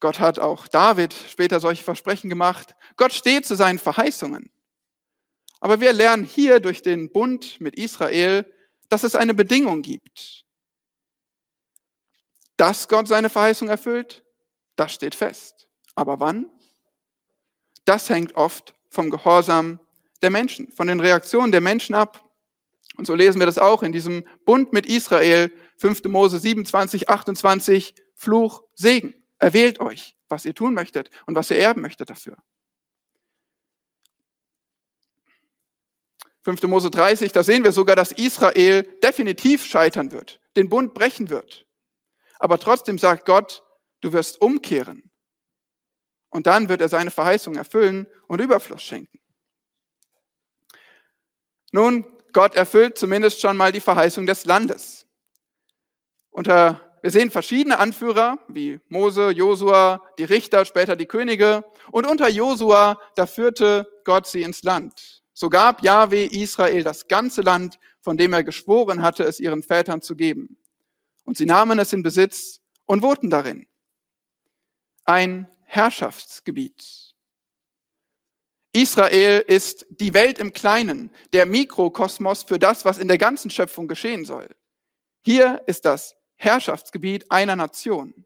[0.00, 2.74] Gott hat auch David später solche Versprechen gemacht.
[2.96, 4.50] Gott steht zu seinen Verheißungen.
[5.60, 8.44] Aber wir lernen hier durch den Bund mit Israel,
[8.90, 10.44] dass es eine Bedingung gibt.
[12.58, 14.23] Dass Gott seine Verheißung erfüllt,
[14.76, 15.68] das steht fest.
[15.94, 16.50] Aber wann?
[17.84, 19.80] Das hängt oft vom Gehorsam
[20.22, 22.24] der Menschen, von den Reaktionen der Menschen ab.
[22.96, 26.04] Und so lesen wir das auch in diesem Bund mit Israel, 5.
[26.04, 29.14] Mose 27, 28, Fluch, Segen.
[29.38, 32.36] Erwählt euch, was ihr tun möchtet und was ihr erben möchtet dafür.
[36.42, 36.62] 5.
[36.64, 41.66] Mose 30, da sehen wir sogar, dass Israel definitiv scheitern wird, den Bund brechen wird.
[42.38, 43.63] Aber trotzdem sagt Gott,
[44.04, 45.10] du wirst umkehren.
[46.28, 49.18] Und dann wird er seine Verheißung erfüllen und Überfluss schenken.
[51.72, 55.06] Nun, Gott erfüllt zumindest schon mal die Verheißung des Landes.
[56.30, 61.64] Unter, wir sehen verschiedene Anführer wie Mose, Josua, die Richter, später die Könige.
[61.90, 65.22] Und unter Josua, da führte Gott sie ins Land.
[65.32, 70.02] So gab Yahweh Israel das ganze Land, von dem er geschworen hatte, es ihren Vätern
[70.02, 70.58] zu geben.
[71.24, 73.66] Und sie nahmen es in Besitz und wohnten darin.
[75.04, 77.14] Ein Herrschaftsgebiet.
[78.72, 83.86] Israel ist die Welt im Kleinen, der Mikrokosmos für das, was in der ganzen Schöpfung
[83.86, 84.48] geschehen soll.
[85.22, 88.24] Hier ist das Herrschaftsgebiet einer Nation.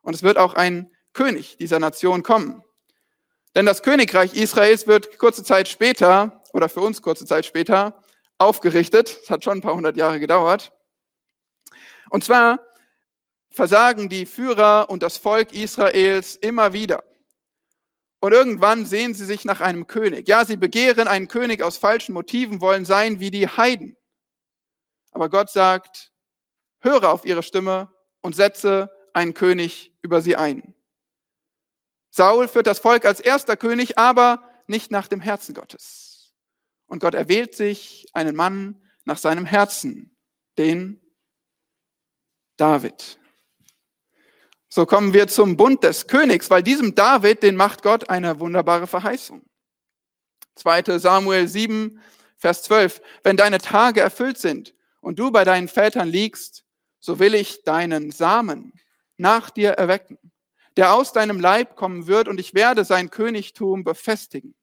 [0.00, 2.62] Und es wird auch ein König dieser Nation kommen.
[3.54, 8.02] Denn das Königreich Israels wird kurze Zeit später, oder für uns kurze Zeit später,
[8.38, 9.18] aufgerichtet.
[9.22, 10.72] Es hat schon ein paar hundert Jahre gedauert.
[12.10, 12.60] Und zwar
[13.56, 17.02] versagen die Führer und das Volk Israels immer wieder.
[18.20, 20.28] Und irgendwann sehen sie sich nach einem König.
[20.28, 23.96] Ja, sie begehren einen König aus falschen Motiven, wollen sein wie die Heiden.
[25.10, 26.12] Aber Gott sagt,
[26.80, 27.90] höre auf ihre Stimme
[28.20, 30.74] und setze einen König über sie ein.
[32.10, 36.34] Saul führt das Volk als erster König, aber nicht nach dem Herzen Gottes.
[36.86, 40.14] Und Gott erwählt sich einen Mann nach seinem Herzen,
[40.58, 41.00] den
[42.58, 43.18] David.
[44.76, 48.86] So kommen wir zum Bund des Königs, weil diesem David, den macht Gott eine wunderbare
[48.86, 49.40] Verheißung.
[50.56, 50.98] 2.
[50.98, 51.98] Samuel 7,
[52.36, 53.00] Vers 12.
[53.22, 56.62] Wenn deine Tage erfüllt sind und du bei deinen Vätern liegst,
[57.00, 58.74] so will ich deinen Samen
[59.16, 60.18] nach dir erwecken,
[60.76, 64.54] der aus deinem Leib kommen wird und ich werde sein Königtum befestigen.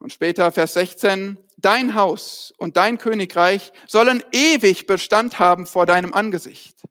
[0.00, 6.12] Und später Vers 16, dein Haus und dein Königreich sollen ewig Bestand haben vor deinem
[6.12, 6.82] Angesicht.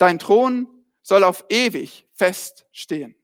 [0.00, 0.66] Dein Thron
[1.02, 3.14] soll auf ewig feststehen.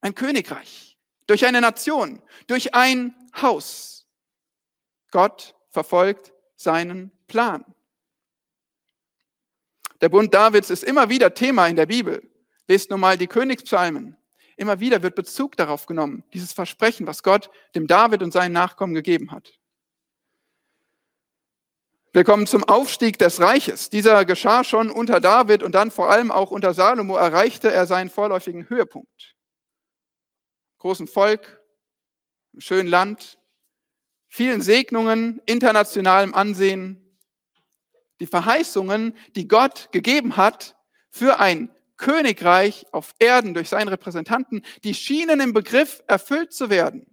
[0.00, 4.06] ein Königreich, durch eine Nation, durch ein Haus.
[5.10, 7.64] Gott verfolgt seinen Plan.
[10.00, 12.22] Der Bund Davids ist immer wieder Thema in der Bibel.
[12.68, 14.16] Lest nun mal die Königspsalmen.
[14.56, 18.94] Immer wieder wird Bezug darauf genommen, dieses Versprechen, was Gott dem David und seinen Nachkommen
[18.94, 19.58] gegeben hat.
[22.14, 23.88] Wir kommen zum Aufstieg des Reiches.
[23.88, 28.10] Dieser geschah schon unter David und dann vor allem auch unter Salomo erreichte er seinen
[28.10, 29.34] vorläufigen Höhepunkt.
[30.76, 31.62] Großen Volk,
[32.58, 33.38] schönen Land,
[34.28, 37.18] vielen Segnungen, internationalem Ansehen.
[38.20, 40.76] Die Verheißungen, die Gott gegeben hat
[41.08, 47.11] für ein Königreich auf Erden durch seinen Repräsentanten, die schienen im Begriff erfüllt zu werden.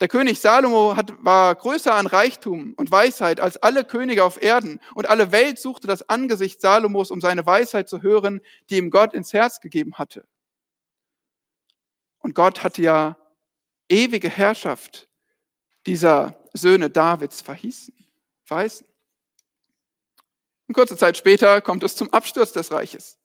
[0.00, 4.80] Der König Salomo hat, war größer an Reichtum und Weisheit als alle Könige auf Erden
[4.94, 9.12] und alle Welt suchte das Angesicht Salomos, um seine Weisheit zu hören, die ihm Gott
[9.12, 10.24] ins Herz gegeben hatte.
[12.20, 13.16] Und Gott hatte ja
[13.88, 15.08] ewige Herrschaft
[15.86, 17.94] dieser Söhne Davids verhießen,
[18.44, 18.86] verheißen.
[20.68, 23.18] Und kurze Zeit später kommt es zum Absturz des Reiches.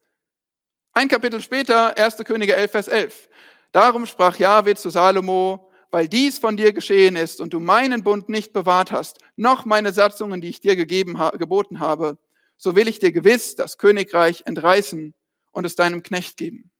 [0.93, 2.17] Ein Kapitel später, 1.
[2.17, 3.29] Könige 11, Vers 11.
[3.71, 8.27] Darum sprach Jahwe zu Salomo, weil dies von dir geschehen ist und du meinen Bund
[8.27, 12.17] nicht bewahrt hast, noch meine Satzungen, die ich dir gegeben, geboten habe,
[12.57, 15.13] so will ich dir gewiss das Königreich entreißen
[15.51, 16.71] und es deinem Knecht geben.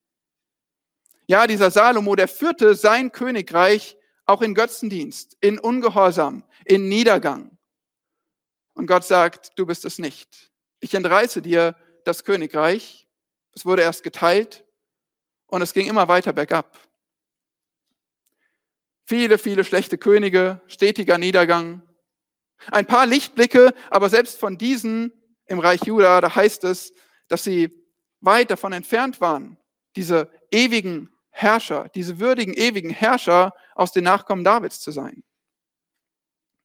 [1.28, 7.56] Ja, dieser Salomo, der führte sein Königreich auch in Götzendienst, in Ungehorsam, in Niedergang.
[8.74, 10.52] Und Gott sagt, du bist es nicht.
[10.80, 13.08] Ich entreiße dir das Königreich.
[13.54, 14.66] Es wurde erst geteilt
[15.46, 16.80] und es ging immer weiter bergab.
[19.06, 21.82] Viele, viele schlechte Könige, stetiger Niedergang.
[22.72, 25.12] Ein paar Lichtblicke, aber selbst von diesen
[25.46, 26.94] im Reich Juda, da heißt es,
[27.28, 27.70] dass sie
[28.22, 29.58] weit davon entfernt waren,
[29.96, 35.24] diese ewigen Herrscher, diese würdigen ewigen Herrscher aus den Nachkommen Davids zu sein.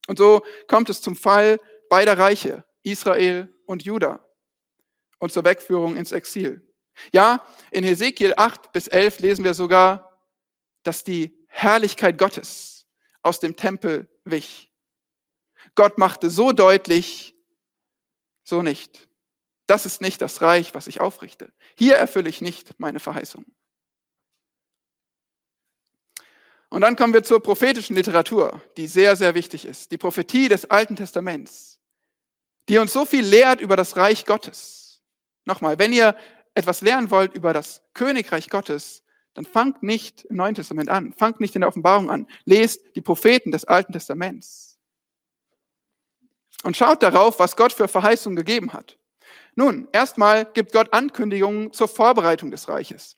[0.07, 4.25] Und so kommt es zum Fall beider Reiche, Israel und Juda,
[5.19, 6.65] und zur Wegführung ins Exil.
[7.11, 10.19] Ja, in Hesekiel 8 bis 11 lesen wir sogar,
[10.83, 12.87] dass die Herrlichkeit Gottes
[13.21, 14.71] aus dem Tempel wich.
[15.75, 17.35] Gott machte so deutlich,
[18.43, 19.07] so nicht.
[19.67, 21.51] Das ist nicht das Reich, was ich aufrichte.
[21.75, 23.45] Hier erfülle ich nicht meine Verheißung.
[26.69, 29.91] Und dann kommen wir zur prophetischen Literatur, die sehr, sehr wichtig ist.
[29.91, 31.79] Die Prophetie des Alten Testaments,
[32.67, 35.01] die uns so viel lehrt über das Reich Gottes.
[35.45, 36.15] Nochmal, wenn ihr
[36.53, 41.39] etwas lernen wollt über das Königreich Gottes, dann fangt nicht im Neuen Testament an, fangt
[41.39, 44.79] nicht in der Offenbarung an, lest die Propheten des Alten Testaments
[46.63, 48.97] und schaut darauf, was Gott für Verheißungen gegeben hat.
[49.55, 53.17] Nun, erstmal gibt Gott Ankündigungen zur Vorbereitung des Reiches.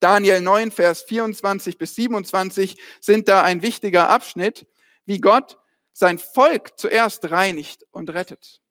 [0.00, 4.66] Daniel 9, Vers 24 bis 27 sind da ein wichtiger Abschnitt,
[5.04, 5.58] wie Gott
[5.92, 8.62] sein Volk zuerst reinigt und rettet.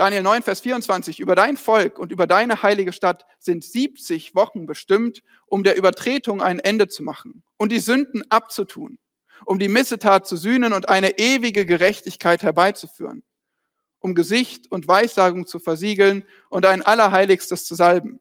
[0.00, 4.64] Daniel 9, Vers 24, über dein Volk und über deine heilige Stadt sind 70 Wochen
[4.64, 8.98] bestimmt, um der Übertretung ein Ende zu machen und die Sünden abzutun,
[9.44, 13.22] um die Missetat zu sühnen und eine ewige Gerechtigkeit herbeizuführen,
[13.98, 18.20] um Gesicht und Weissagung zu versiegeln und ein Allerheiligstes zu salben.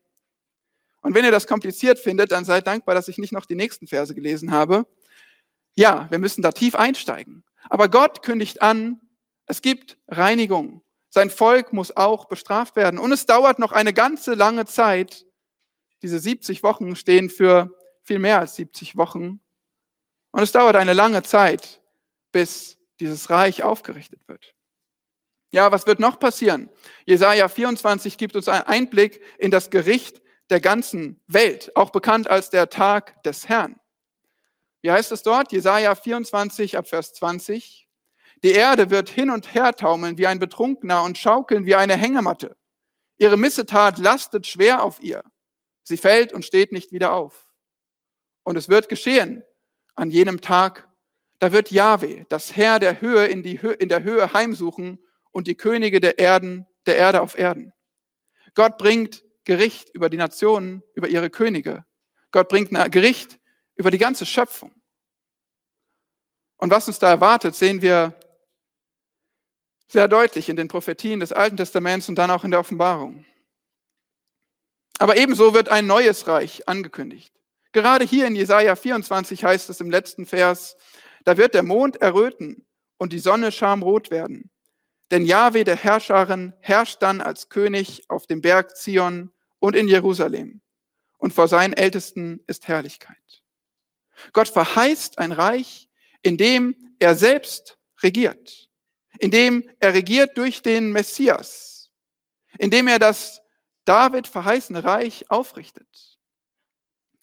[1.00, 3.88] Und wenn ihr das kompliziert findet, dann seid dankbar, dass ich nicht noch die nächsten
[3.88, 4.86] Verse gelesen habe.
[5.76, 7.46] Ja, wir müssen da tief einsteigen.
[7.70, 9.00] Aber Gott kündigt an,
[9.46, 13.00] es gibt Reinigung, sein Volk muss auch bestraft werden.
[13.00, 15.26] Und es dauert noch eine ganze lange Zeit.
[16.02, 19.41] Diese 70 Wochen stehen für viel mehr als 70 Wochen.
[20.32, 21.82] Und es dauert eine lange Zeit,
[22.32, 24.54] bis dieses Reich aufgerichtet wird.
[25.52, 26.69] Ja, was wird noch passieren?
[27.06, 32.52] Jesaja 24 gibt uns einen Einblick in das Gericht der ganzen Welt, auch bekannt als
[32.52, 33.80] der Tag des Herrn.
[34.82, 35.52] Wie heißt es dort?
[35.52, 37.88] Jesaja 24 ab Vers 20.
[38.43, 42.56] Die Erde wird hin und her taumeln wie ein Betrunkener und schaukeln wie eine Hängematte.
[43.17, 45.23] Ihre Missetat lastet schwer auf ihr.
[45.84, 47.47] Sie fällt und steht nicht wieder auf.
[48.43, 49.43] Und es wird geschehen
[49.95, 50.88] an jenem Tag,
[51.39, 54.99] da wird Jahwe, das Herr der Höhe, in, die Höhe, in der Höhe heimsuchen
[55.32, 57.73] und die Könige der Erden, der Erde auf Erden.
[58.56, 61.86] Gott bringt Gericht über die Nationen, über ihre Könige.
[62.32, 63.39] Gott bringt Gericht
[63.75, 64.73] über die ganze Schöpfung.
[66.58, 68.18] Und was uns da erwartet, sehen wir
[69.89, 73.25] sehr deutlich in den Prophetien des Alten Testaments und dann auch in der Offenbarung.
[74.99, 77.34] Aber ebenso wird ein neues Reich angekündigt.
[77.71, 80.78] Gerade hier in Jesaja 24 heißt es im letzten Vers,
[81.23, 82.65] da wird der Mond erröten
[82.97, 84.49] und die Sonne schamrot werden.
[85.12, 90.62] Denn Jahwe, der Herrscherin, herrscht dann als König auf dem Berg Zion und in Jerusalem.
[91.17, 93.17] Und vor seinen Ältesten ist Herrlichkeit.
[94.34, 95.89] Gott verheißt ein Reich,
[96.21, 98.68] in dem er selbst regiert,
[99.19, 101.91] in dem er regiert durch den Messias,
[102.58, 103.41] in dem er das
[103.86, 106.17] David verheißene Reich aufrichtet.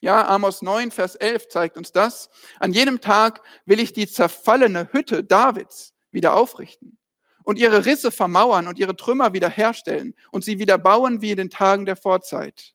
[0.00, 2.28] Ja, Amos 9, Vers 11 zeigt uns das.
[2.60, 6.98] An jenem Tag will ich die zerfallene Hütte Davids wieder aufrichten
[7.44, 11.50] und ihre Risse vermauern und ihre Trümmer wiederherstellen und sie wieder bauen wie in den
[11.50, 12.74] Tagen der Vorzeit.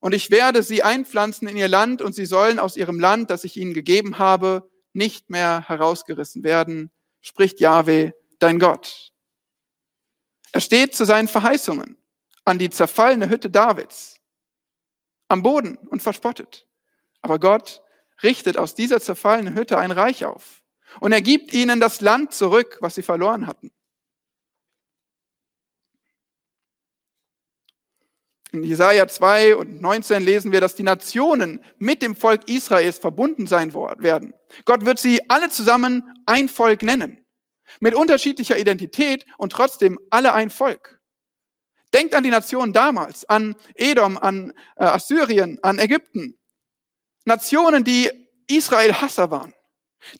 [0.00, 3.44] Und ich werde sie einpflanzen in ihr Land und sie sollen aus ihrem Land, das
[3.44, 6.90] ich ihnen gegeben habe, nicht mehr herausgerissen werden,
[7.20, 8.12] spricht Yahweh,
[8.42, 9.12] dein Gott.
[10.52, 11.96] Er steht zu seinen Verheißungen
[12.44, 14.16] an die zerfallene Hütte Davids
[15.28, 16.66] am Boden und verspottet.
[17.22, 17.82] Aber Gott
[18.22, 20.62] richtet aus dieser zerfallenen Hütte ein Reich auf.
[21.00, 23.72] Und er gibt ihnen das Land zurück, was sie verloren hatten.
[28.52, 33.46] In Jesaja 2 und 19 lesen wir, dass die Nationen mit dem Volk Israels verbunden
[33.46, 34.34] sein werden.
[34.66, 37.21] Gott wird sie alle zusammen ein Volk nennen.
[37.80, 41.00] Mit unterschiedlicher Identität und trotzdem alle ein Volk.
[41.92, 46.38] Denkt an die Nationen damals, an Edom, an äh, Assyrien, an Ägypten.
[47.24, 48.10] Nationen, die
[48.46, 49.54] Israel Hasser waren.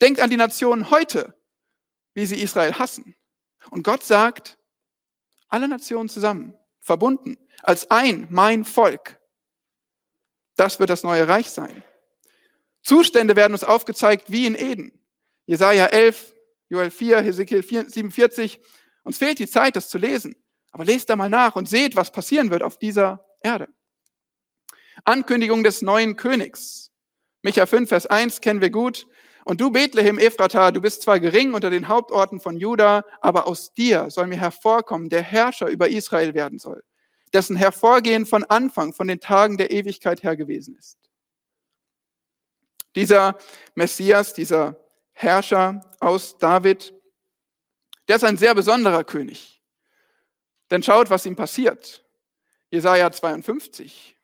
[0.00, 1.34] Denkt an die Nationen heute,
[2.14, 3.16] wie sie Israel hassen.
[3.70, 4.58] Und Gott sagt,
[5.48, 9.18] alle Nationen zusammen, verbunden, als ein, mein Volk.
[10.56, 11.82] Das wird das neue Reich sein.
[12.82, 14.98] Zustände werden uns aufgezeigt wie in Eden.
[15.46, 16.31] Jesaja 11,
[16.72, 18.58] Joel 4, Hesekiel 47.
[19.04, 20.34] Uns fehlt die Zeit, das zu lesen.
[20.70, 23.68] Aber lest da mal nach und seht, was passieren wird auf dieser Erde.
[25.04, 26.90] Ankündigung des neuen Königs.
[27.42, 29.06] Micha 5, Vers 1 kennen wir gut.
[29.44, 33.74] Und du, Bethlehem Ephrata, du bist zwar gering unter den Hauptorten von Juda, aber aus
[33.74, 36.82] dir soll mir hervorkommen, der Herrscher über Israel werden soll,
[37.34, 40.96] dessen Hervorgehen von Anfang, von den Tagen der Ewigkeit her gewesen ist.
[42.94, 43.36] Dieser
[43.74, 44.81] Messias, dieser
[45.12, 46.94] Herrscher aus David,
[48.08, 49.62] der ist ein sehr besonderer König.
[50.70, 52.04] Denn schaut, was ihm passiert.
[52.70, 54.16] Jesaja 52.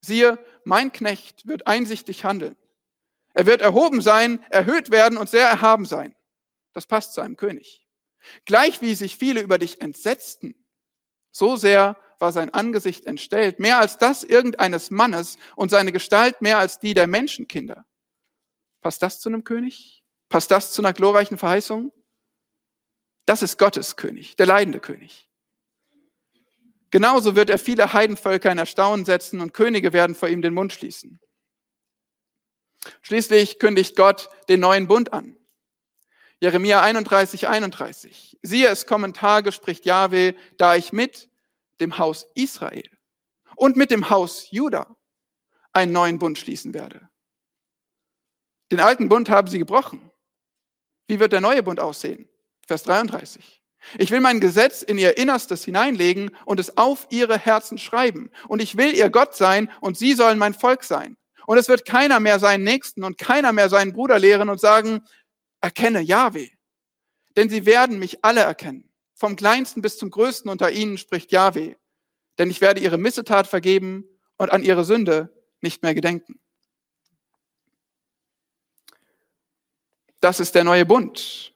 [0.00, 2.56] Siehe, mein Knecht wird einsichtig handeln.
[3.32, 6.14] Er wird erhoben sein, erhöht werden und sehr erhaben sein.
[6.72, 7.86] Das passt zu einem König.
[8.44, 10.54] Gleich wie sich viele über dich entsetzten,
[11.30, 16.58] so sehr war sein Angesicht entstellt, mehr als das irgendeines Mannes und seine Gestalt mehr
[16.58, 17.84] als die der Menschenkinder.
[18.80, 20.03] Passt das zu einem König?
[20.34, 21.92] Passt das zu einer glorreichen Verheißung?
[23.24, 25.28] Das ist Gottes König, der leidende König.
[26.90, 30.72] Genauso wird er viele Heidenvölker in Erstaunen setzen und Könige werden vor ihm den Mund
[30.72, 31.20] schließen.
[33.02, 35.36] Schließlich kündigt Gott den neuen Bund an.
[36.40, 38.36] Jeremia 31, 31.
[38.42, 41.30] Siehe, es kommen Tage, spricht Yahweh, da ich mit
[41.80, 42.90] dem Haus Israel
[43.54, 44.96] und mit dem Haus Juda
[45.72, 47.08] einen neuen Bund schließen werde.
[48.72, 50.10] Den alten Bund haben sie gebrochen.
[51.06, 52.28] Wie wird der neue Bund aussehen?
[52.66, 53.62] Vers 33.
[53.98, 58.30] Ich will mein Gesetz in ihr Innerstes hineinlegen und es auf ihre Herzen schreiben.
[58.48, 61.16] Und ich will ihr Gott sein und sie sollen mein Volk sein.
[61.46, 65.02] Und es wird keiner mehr seinen Nächsten und keiner mehr seinen Bruder lehren und sagen,
[65.60, 66.48] erkenne Yahweh.
[67.36, 68.90] Denn sie werden mich alle erkennen.
[69.14, 71.74] Vom kleinsten bis zum größten unter ihnen spricht Yahweh.
[72.38, 74.04] Denn ich werde ihre Missetat vergeben
[74.38, 76.40] und an ihre Sünde nicht mehr gedenken.
[80.24, 81.52] Das ist der neue Bund.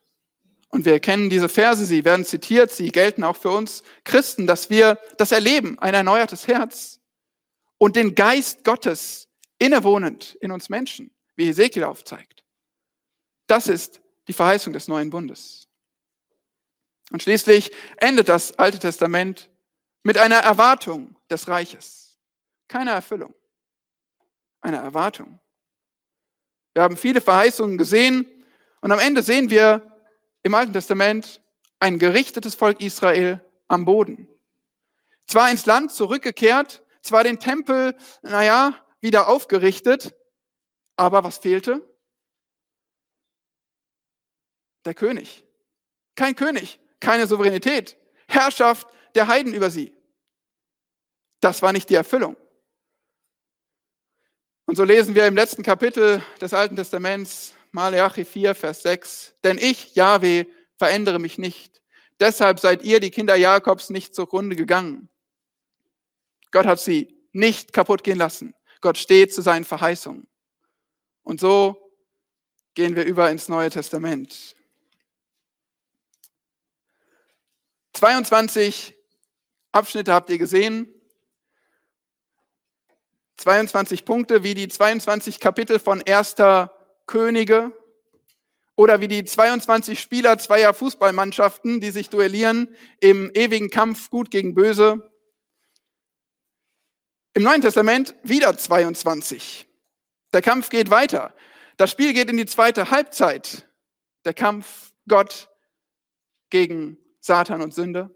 [0.69, 4.69] Und wir kennen diese Verse, sie werden zitiert, sie gelten auch für uns Christen, dass
[4.69, 7.01] wir das erleben, ein erneuertes Herz
[7.79, 9.27] und den Geist Gottes
[9.59, 12.45] innewohnend in uns Menschen, wie Ezekiel aufzeigt.
[13.47, 15.67] Das ist die Verheißung des neuen Bundes.
[17.11, 19.49] Und schließlich endet das Alte Testament
[20.03, 22.19] mit einer Erwartung des Reiches.
[22.69, 23.35] Keine Erfüllung.
[24.61, 25.41] Eine Erwartung.
[26.75, 28.27] Wir haben viele Verheißungen gesehen
[28.81, 29.99] und am Ende sehen wir
[30.43, 31.43] im Alten Testament
[31.81, 34.29] ein gerichtetes Volk Israel am Boden.
[35.27, 40.15] Zwar ins Land zurückgekehrt, zwar den Tempel, naja, wieder aufgerichtet.
[40.97, 41.83] Aber was fehlte?
[44.85, 45.45] Der König.
[46.17, 49.95] Kein König, keine Souveränität, Herrschaft der Heiden über sie.
[51.41, 52.37] Das war nicht die Erfüllung.
[54.67, 59.59] Und so lesen wir im letzten Kapitel des Alten Testaments, Malachi 4, Vers 6, denn
[59.59, 60.47] ich, Yahweh,
[60.77, 61.81] verändere mich nicht.
[62.21, 65.09] Deshalb seid ihr, die Kinder Jakobs, nicht zugrunde gegangen.
[66.51, 68.55] Gott hat sie nicht kaputt gehen lassen.
[68.81, 70.27] Gott steht zu seinen Verheißungen.
[71.23, 71.93] Und so
[72.75, 74.57] gehen wir über ins Neue Testament.
[77.93, 78.95] 22
[79.73, 80.93] Abschnitte habt ihr gesehen.
[83.37, 86.37] 22 Punkte, wie die 22 Kapitel von 1.
[87.09, 87.73] Könige
[88.77, 92.69] oder wie die 22 Spieler zweier Fußballmannschaften, die sich duellieren
[93.01, 95.11] im ewigen Kampf gut gegen böse.
[97.35, 99.69] Im Neuen Testament wieder 22.
[100.33, 101.35] Der Kampf geht weiter.
[101.77, 103.69] Das Spiel geht in die zweite Halbzeit.
[104.25, 105.49] Der Kampf Gott
[106.51, 108.11] gegen Satan und Sünde.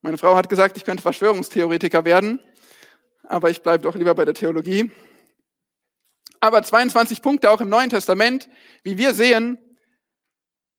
[0.00, 2.38] Meine Frau hat gesagt, ich könnte Verschwörungstheoretiker werden,
[3.24, 4.92] aber ich bleibe doch lieber bei der Theologie.
[6.44, 8.50] Aber 22 Punkte auch im Neuen Testament,
[8.82, 9.56] wie wir sehen,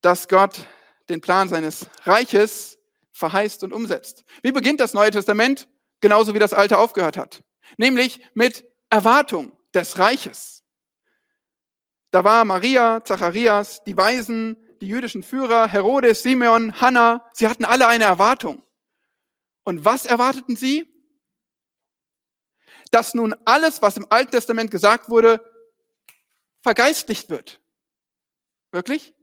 [0.02, 0.68] dass Gott
[1.10, 2.78] den Plan seines Reiches
[3.14, 4.26] verheißt und umsetzt.
[4.44, 5.68] Wie beginnt das Neue Testament?
[6.02, 7.44] Genauso wie das Alte aufgehört hat.
[7.78, 10.64] Nämlich mit Erwartung des Reiches.
[12.12, 17.88] Da war Maria, Zacharias, die Weisen, die jüdischen Führer, Herodes, Simeon, Hannah, sie hatten alle
[17.88, 18.62] eine Erwartung.
[19.64, 20.88] Und was erwarteten sie?
[22.92, 25.44] Dass nun alles, was im Alten Testament gesagt wurde,
[26.66, 27.62] vergeistlicht wird.
[28.72, 29.14] Wirklich?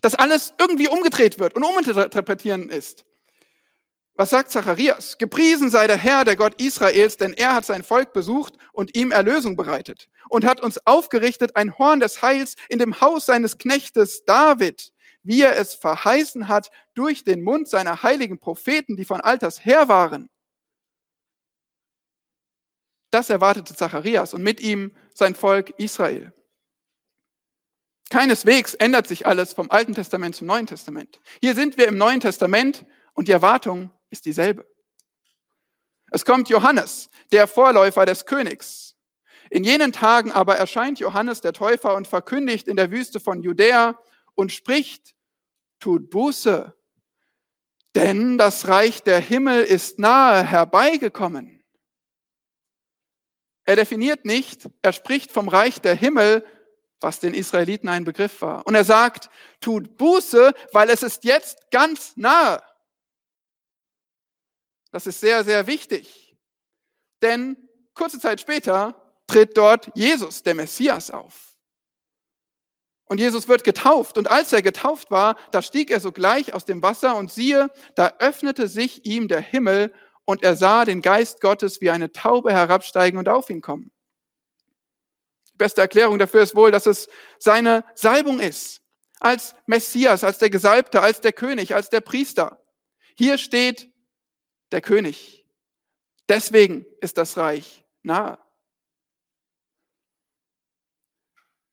[0.00, 3.04] Dass alles irgendwie umgedreht wird und uminterpretieren ist.
[4.14, 5.18] Was sagt Zacharias?
[5.18, 9.12] Gepriesen sei der Herr, der Gott Israels, denn er hat sein Volk besucht und ihm
[9.12, 14.24] Erlösung bereitet und hat uns aufgerichtet ein Horn des Heils in dem Haus seines Knechtes
[14.24, 14.94] David,
[15.24, 19.88] wie er es verheißen hat durch den Mund seiner heiligen Propheten, die von alters her
[19.88, 20.30] waren.
[23.10, 26.32] Das erwartete Zacharias und mit ihm sein Volk Israel.
[28.10, 31.20] Keineswegs ändert sich alles vom Alten Testament zum Neuen Testament.
[31.40, 32.84] Hier sind wir im Neuen Testament
[33.14, 34.66] und die Erwartung ist dieselbe.
[36.10, 38.96] Es kommt Johannes, der Vorläufer des Königs.
[39.50, 43.98] In jenen Tagen aber erscheint Johannes der Täufer und verkündigt in der Wüste von Judäa
[44.34, 45.14] und spricht,
[45.80, 46.74] tut Buße,
[47.94, 51.53] denn das Reich der Himmel ist nahe herbeigekommen.
[53.64, 56.44] Er definiert nicht, er spricht vom Reich der Himmel,
[57.00, 58.66] was den Israeliten ein Begriff war.
[58.66, 62.62] Und er sagt, tut Buße, weil es ist jetzt ganz nahe.
[64.90, 66.36] Das ist sehr, sehr wichtig.
[67.22, 67.56] Denn
[67.94, 68.94] kurze Zeit später
[69.26, 71.54] tritt dort Jesus, der Messias, auf.
[73.06, 74.16] Und Jesus wird getauft.
[74.16, 78.14] Und als er getauft war, da stieg er sogleich aus dem Wasser und siehe, da
[78.18, 79.92] öffnete sich ihm der Himmel
[80.24, 83.92] und er sah den Geist Gottes wie eine Taube herabsteigen und auf ihn kommen.
[85.52, 87.08] Die beste Erklärung dafür ist wohl, dass es
[87.38, 88.80] seine Salbung ist.
[89.20, 92.62] Als Messias, als der Gesalbte, als der König, als der Priester.
[93.16, 93.90] Hier steht
[94.72, 95.46] der König.
[96.28, 98.38] Deswegen ist das Reich nahe.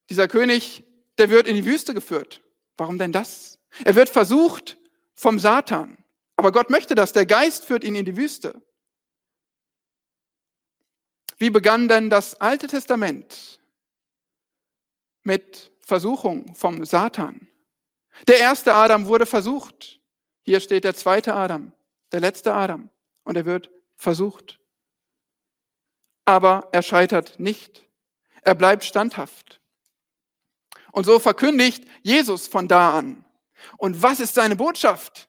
[0.09, 0.83] Dieser König,
[1.17, 2.41] der wird in die Wüste geführt.
[2.77, 3.59] Warum denn das?
[3.83, 4.77] Er wird versucht
[5.15, 6.00] vom Satan.
[6.41, 7.13] Aber Gott möchte das.
[7.13, 8.59] Der Geist führt ihn in die Wüste.
[11.37, 13.59] Wie begann denn das Alte Testament?
[15.21, 17.47] Mit Versuchung vom Satan.
[18.27, 20.01] Der erste Adam wurde versucht.
[20.41, 21.73] Hier steht der zweite Adam,
[22.11, 22.89] der letzte Adam.
[23.23, 24.59] Und er wird versucht.
[26.25, 27.87] Aber er scheitert nicht.
[28.41, 29.61] Er bleibt standhaft.
[30.91, 33.25] Und so verkündigt Jesus von da an.
[33.77, 35.27] Und was ist seine Botschaft?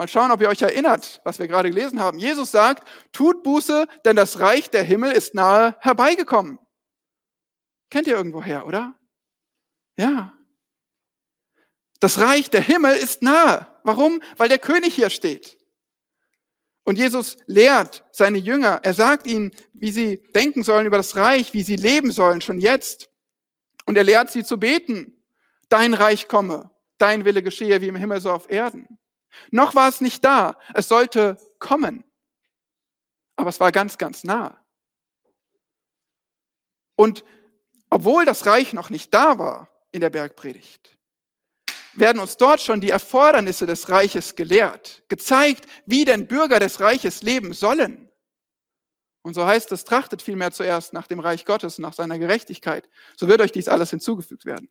[0.00, 2.18] Mal schauen, ob ihr euch erinnert, was wir gerade gelesen haben.
[2.18, 6.58] Jesus sagt, tut Buße, denn das Reich der Himmel ist nahe herbeigekommen.
[7.90, 8.94] Kennt ihr irgendwoher, oder?
[9.98, 10.32] Ja.
[12.00, 13.66] Das Reich der Himmel ist nahe.
[13.84, 14.22] Warum?
[14.38, 15.58] Weil der König hier steht.
[16.84, 18.80] Und Jesus lehrt seine Jünger.
[18.82, 22.58] Er sagt ihnen, wie sie denken sollen über das Reich, wie sie leben sollen, schon
[22.58, 23.10] jetzt.
[23.84, 25.22] Und er lehrt sie zu beten.
[25.68, 28.99] Dein Reich komme, dein Wille geschehe wie im Himmel so auf Erden.
[29.50, 30.56] Noch war es nicht da.
[30.74, 32.04] Es sollte kommen.
[33.36, 34.62] Aber es war ganz, ganz nah.
[36.96, 37.24] Und
[37.88, 40.96] obwohl das Reich noch nicht da war in der Bergpredigt,
[41.94, 47.22] werden uns dort schon die Erfordernisse des Reiches gelehrt, gezeigt, wie denn Bürger des Reiches
[47.22, 48.10] leben sollen.
[49.22, 52.88] Und so heißt es, trachtet vielmehr zuerst nach dem Reich Gottes, nach seiner Gerechtigkeit.
[53.16, 54.70] So wird euch dies alles hinzugefügt werden.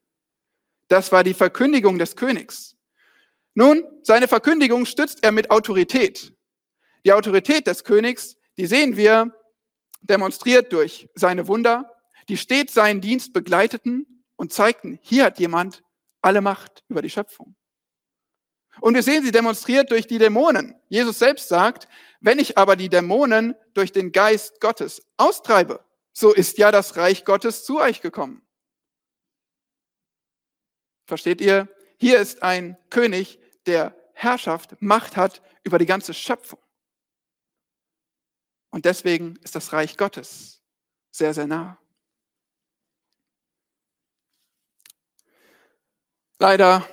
[0.88, 2.76] Das war die Verkündigung des Königs.
[3.60, 6.32] Nun, seine Verkündigung stützt er mit Autorität.
[7.04, 9.36] Die Autorität des Königs, die sehen wir
[10.00, 11.94] demonstriert durch seine Wunder,
[12.30, 15.84] die stets seinen Dienst begleiteten und zeigten, hier hat jemand
[16.22, 17.58] alle Macht über die Schöpfung.
[18.80, 20.80] Und wir sehen sie demonstriert durch die Dämonen.
[20.88, 21.90] Jesus selbst sagt,
[22.22, 25.84] wenn ich aber die Dämonen durch den Geist Gottes austreibe,
[26.14, 28.42] so ist ja das Reich Gottes zu euch gekommen.
[31.08, 31.68] Versteht ihr?
[31.98, 36.60] Hier ist ein König, der Herrschaft, Macht hat über die ganze Schöpfung.
[38.70, 40.62] Und deswegen ist das Reich Gottes
[41.12, 41.78] sehr, sehr nah.
[46.38, 46.88] Leider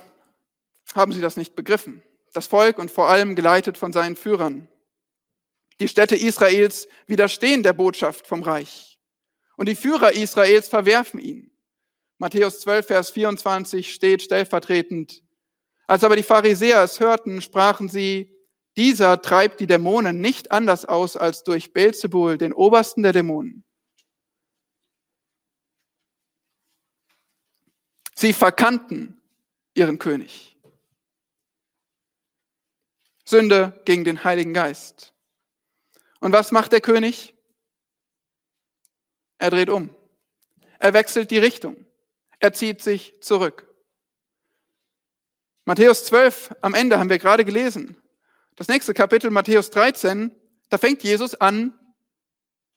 [0.93, 2.03] haben sie das nicht begriffen.
[2.33, 4.67] Das Volk und vor allem geleitet von seinen Führern.
[5.79, 8.99] Die Städte Israels widerstehen der Botschaft vom Reich.
[9.55, 11.51] Und die Führer Israels verwerfen ihn.
[12.17, 15.23] Matthäus 12, Vers 24 steht stellvertretend.
[15.87, 18.37] Als aber die Pharisäer es hörten, sprachen sie,
[18.75, 23.63] dieser treibt die Dämonen nicht anders aus als durch Beelzebul, den obersten der Dämonen.
[28.15, 29.21] Sie verkannten
[29.73, 30.57] ihren König.
[33.25, 35.13] Sünde gegen den Heiligen Geist.
[36.19, 37.35] Und was macht der König?
[39.37, 39.95] Er dreht um.
[40.79, 41.85] Er wechselt die Richtung.
[42.39, 43.66] Er zieht sich zurück.
[45.67, 48.01] Matthäus 12, am Ende haben wir gerade gelesen.
[48.55, 50.33] Das nächste Kapitel, Matthäus 13,
[50.69, 51.77] da fängt Jesus an,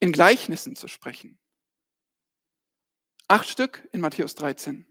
[0.01, 1.39] in Gleichnissen zu sprechen.
[3.29, 4.89] Acht Stück in Matthäus 13.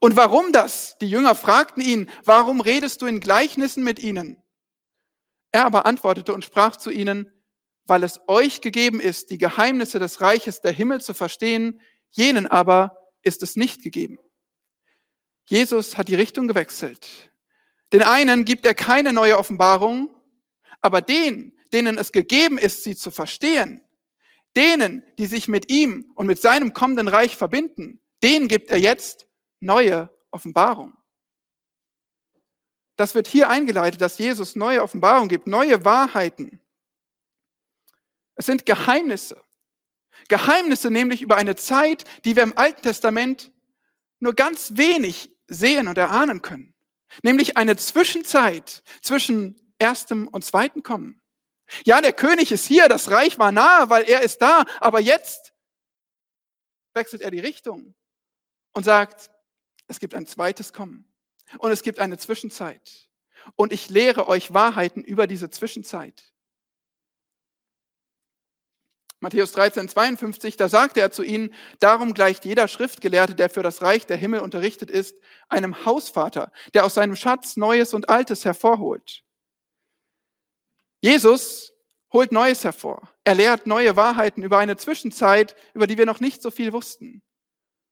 [0.00, 0.98] Und warum das?
[0.98, 4.42] Die Jünger fragten ihn, warum redest du in Gleichnissen mit ihnen?
[5.52, 7.32] Er aber antwortete und sprach zu ihnen,
[7.84, 12.96] weil es euch gegeben ist, die Geheimnisse des Reiches der Himmel zu verstehen, jenen aber
[13.22, 14.18] ist es nicht gegeben.
[15.50, 17.32] Jesus hat die Richtung gewechselt.
[17.92, 20.14] Den einen gibt er keine neue Offenbarung,
[20.80, 23.82] aber den, denen es gegeben ist, sie zu verstehen,
[24.56, 29.26] denen, die sich mit ihm und mit seinem kommenden Reich verbinden, denen gibt er jetzt
[29.58, 30.96] neue Offenbarung.
[32.94, 36.60] Das wird hier eingeleitet, dass Jesus neue Offenbarung gibt, neue Wahrheiten.
[38.36, 39.42] Es sind Geheimnisse.
[40.28, 43.50] Geheimnisse nämlich über eine Zeit, die wir im Alten Testament
[44.20, 46.74] nur ganz wenig sehen und erahnen können.
[47.22, 51.20] Nämlich eine Zwischenzeit zwischen erstem und zweiten Kommen.
[51.84, 55.52] Ja, der König ist hier, das Reich war nahe, weil er ist da, aber jetzt
[56.94, 57.94] wechselt er die Richtung
[58.72, 59.30] und sagt,
[59.86, 61.12] es gibt ein zweites Kommen
[61.58, 63.08] und es gibt eine Zwischenzeit.
[63.56, 66.32] Und ich lehre euch Wahrheiten über diese Zwischenzeit.
[69.20, 73.82] Matthäus 13, 52, da sagte er zu ihnen, darum gleicht jeder Schriftgelehrte, der für das
[73.82, 75.14] Reich der Himmel unterrichtet ist,
[75.50, 79.22] einem Hausvater, der aus seinem Schatz Neues und Altes hervorholt.
[81.02, 81.74] Jesus
[82.12, 83.10] holt Neues hervor.
[83.24, 87.22] Er lehrt neue Wahrheiten über eine Zwischenzeit, über die wir noch nicht so viel wussten.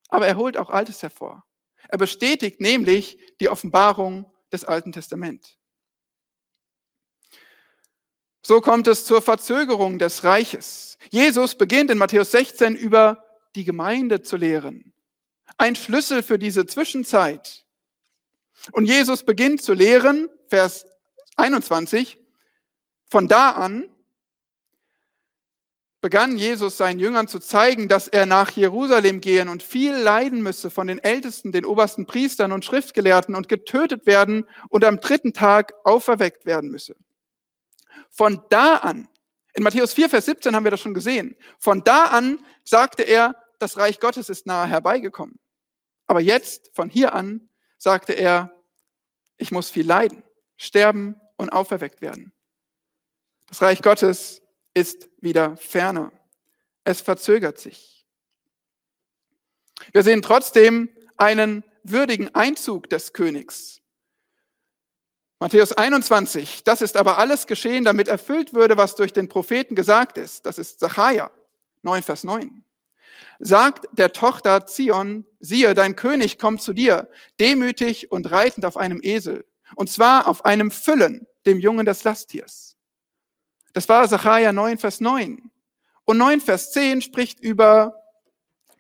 [0.09, 1.45] Aber er holt auch Altes hervor.
[1.89, 5.58] Er bestätigt nämlich die Offenbarung des Alten Testaments.
[8.49, 10.97] So kommt es zur Verzögerung des Reiches.
[11.11, 13.23] Jesus beginnt in Matthäus 16 über
[13.55, 14.95] die Gemeinde zu lehren.
[15.59, 17.67] Ein Schlüssel für diese Zwischenzeit.
[18.73, 20.87] Und Jesus beginnt zu lehren, Vers
[21.37, 22.17] 21,
[23.11, 23.91] von da an
[26.01, 30.71] begann Jesus seinen Jüngern zu zeigen, dass er nach Jerusalem gehen und viel leiden müsse
[30.71, 35.75] von den Ältesten, den obersten Priestern und Schriftgelehrten und getötet werden und am dritten Tag
[35.85, 36.97] auferweckt werden müsse.
[38.19, 39.09] Von da an,
[39.55, 43.37] in Matthäus 4, Vers 17 haben wir das schon gesehen, von da an sagte er,
[43.61, 45.39] das Reich Gottes ist nahe herbeigekommen.
[46.09, 48.53] Aber jetzt, von hier an, sagte er,
[49.37, 50.25] ich muss viel leiden,
[50.57, 52.33] sterben und auferweckt werden.
[53.47, 54.43] Das Reich Gottes
[54.75, 56.11] ist wieder ferner.
[56.83, 58.05] Es verzögert sich.
[59.93, 63.81] Wir sehen trotzdem einen würdigen Einzug des Königs.
[65.41, 70.19] Matthäus 21, das ist aber alles geschehen, damit erfüllt würde, was durch den Propheten gesagt
[70.19, 70.47] ist.
[70.47, 71.31] Das ist Zachariah
[71.83, 72.65] 9, Vers 9.
[73.39, 77.09] Sagt der Tochter Zion, siehe, dein König kommt zu dir,
[77.39, 82.77] demütig und reitend auf einem Esel, und zwar auf einem Füllen, dem Jungen des Lasttiers.
[83.75, 85.53] Das war Sacharja 9, Vers 9.
[86.05, 87.95] Und 9, Vers 10 spricht über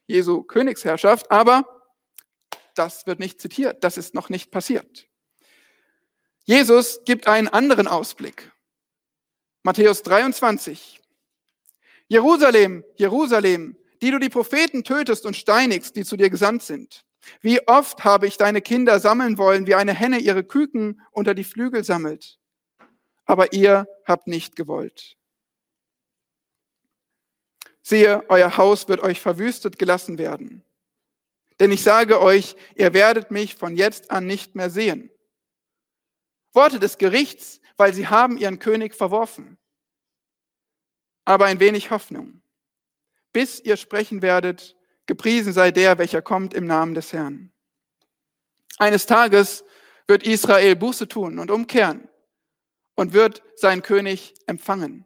[0.08, 1.64] Jesu Königsherrschaft, aber
[2.74, 5.07] das wird nicht zitiert, das ist noch nicht passiert.
[6.48, 8.50] Jesus gibt einen anderen Ausblick.
[9.62, 11.00] Matthäus 23.
[12.08, 17.04] Jerusalem, Jerusalem, die du die Propheten tötest und steinigst, die zu dir gesandt sind.
[17.42, 21.44] Wie oft habe ich deine Kinder sammeln wollen, wie eine Henne ihre Küken unter die
[21.44, 22.38] Flügel sammelt
[23.28, 25.16] aber ihr habt nicht gewollt.
[27.82, 30.64] Siehe, euer Haus wird euch verwüstet gelassen werden.
[31.60, 35.10] Denn ich sage euch, ihr werdet mich von jetzt an nicht mehr sehen.
[36.52, 39.58] Worte des Gerichts, weil sie haben ihren König verworfen.
[41.24, 42.42] Aber ein wenig Hoffnung,
[43.32, 44.76] bis ihr sprechen werdet,
[45.06, 47.52] gepriesen sei der, welcher kommt im Namen des Herrn.
[48.78, 49.64] Eines Tages
[50.06, 52.08] wird Israel Buße tun und umkehren
[52.94, 55.04] und wird seinen König empfangen.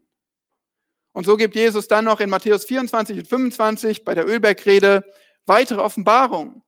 [1.12, 5.04] Und so gibt Jesus dann noch in Matthäus 24 und 25 bei der Ölbergrede
[5.44, 6.62] weitere Offenbarungen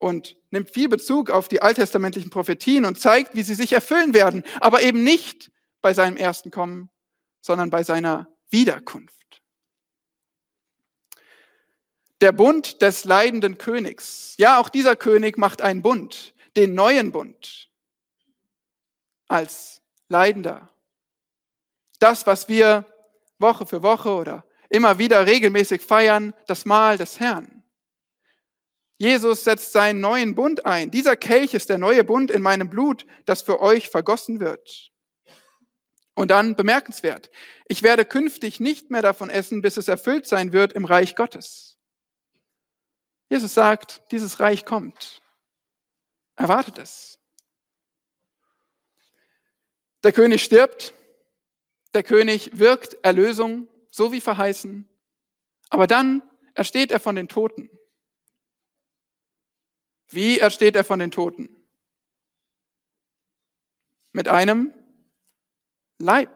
[0.00, 4.42] und nimmt viel Bezug auf die alttestamentlichen Prophetien und zeigt, wie sie sich erfüllen werden,
[4.58, 6.90] aber eben nicht bei seinem ersten Kommen,
[7.40, 9.42] sondern bei seiner Wiederkunft.
[12.20, 14.34] Der Bund des leidenden Königs.
[14.38, 17.70] Ja, auch dieser König macht einen Bund, den neuen Bund
[19.28, 20.70] als Leidender.
[21.98, 22.86] Das, was wir
[23.38, 27.59] Woche für Woche oder immer wieder regelmäßig feiern, das Mahl des Herrn.
[29.00, 30.90] Jesus setzt seinen neuen Bund ein.
[30.90, 34.92] Dieser Kelch ist der neue Bund in meinem Blut, das für euch vergossen wird.
[36.12, 37.30] Und dann bemerkenswert,
[37.66, 41.78] ich werde künftig nicht mehr davon essen, bis es erfüllt sein wird im Reich Gottes.
[43.30, 45.22] Jesus sagt, dieses Reich kommt.
[46.36, 47.18] Erwartet es.
[50.04, 50.92] Der König stirbt,
[51.94, 54.86] der König wirkt Erlösung, so wie verheißen,
[55.70, 56.22] aber dann
[56.52, 57.70] ersteht er von den Toten.
[60.10, 61.48] Wie ersteht er von den Toten?
[64.12, 64.74] Mit einem
[65.98, 66.30] Leib.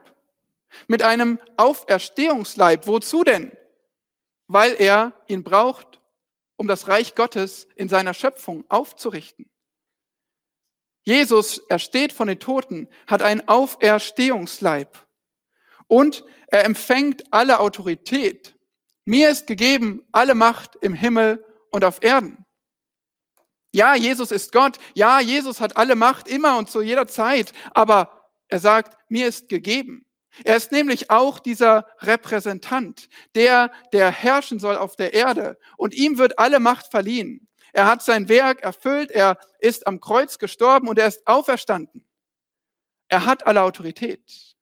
[0.87, 2.87] Mit einem Auferstehungsleib.
[2.87, 3.53] Wozu denn?
[4.47, 6.01] Weil er ihn braucht,
[6.57, 9.51] um das Reich Gottes in seiner Schöpfung aufzurichten.
[11.03, 15.07] Jesus ersteht von den Toten, hat einen Auferstehungsleib
[15.87, 18.55] und er empfängt alle Autorität.
[19.05, 22.44] Mir ist gegeben alle Macht im Himmel und auf Erden.
[23.75, 24.79] Ja, Jesus ist Gott.
[24.95, 27.53] Ja, Jesus hat alle Macht immer und zu jeder Zeit.
[27.73, 30.07] Aber er sagt, mir ist gegeben.
[30.45, 35.59] Er ist nämlich auch dieser Repräsentant, der, der herrschen soll auf der Erde.
[35.77, 37.49] Und ihm wird alle Macht verliehen.
[37.73, 39.11] Er hat sein Werk erfüllt.
[39.11, 42.07] Er ist am Kreuz gestorben und er ist auferstanden.
[43.09, 44.55] Er hat alle Autorität.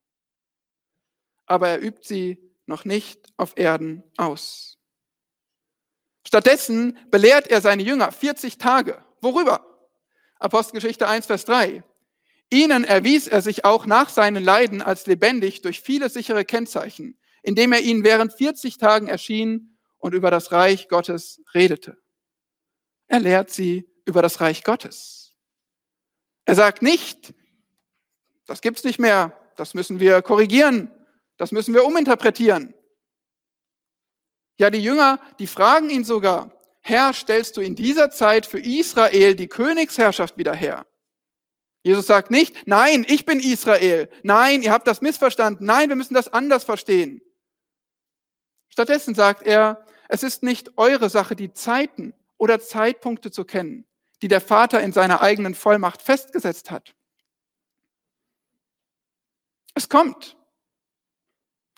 [1.45, 4.72] Aber er übt sie noch nicht auf Erden aus.
[6.27, 9.05] Stattdessen belehrt er seine Jünger 40 Tage.
[9.21, 9.67] Worüber?
[10.39, 11.85] Apostelgeschichte 1, Vers 3.
[12.51, 17.73] Ihnen erwies er sich auch nach seinen Leiden als lebendig durch viele sichere Kennzeichen, indem
[17.73, 21.97] er ihnen während 40 Tagen erschien und über das Reich Gottes redete.
[23.09, 25.35] Er lehrt sie über das Reich Gottes.
[26.45, 27.35] Er sagt nicht,
[28.47, 30.91] das gibt's nicht mehr, das müssen wir korrigieren,
[31.37, 32.75] das müssen wir uminterpretieren.
[34.63, 36.53] Ja, die Jünger, die fragen ihn sogar,
[36.83, 40.87] Herr, stellst du in dieser Zeit für Israel die Königsherrschaft wieder her?
[41.83, 44.09] Jesus sagt nicht, nein, ich bin Israel.
[44.23, 45.67] Nein, ihr habt das missverstanden.
[45.67, 47.21] Nein, wir müssen das anders verstehen.
[48.69, 53.85] Stattdessen sagt er, es ist nicht eure Sache, die Zeiten oder Zeitpunkte zu kennen,
[54.23, 56.95] die der Vater in seiner eigenen Vollmacht festgesetzt hat.
[59.75, 60.37] Es kommt.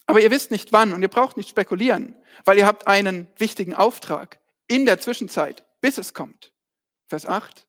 [0.06, 3.74] Aber ihr wisst nicht wann und ihr braucht nicht spekulieren, weil ihr habt einen wichtigen
[3.74, 6.52] Auftrag in der Zwischenzeit, bis es kommt.
[7.06, 7.66] Vers 8.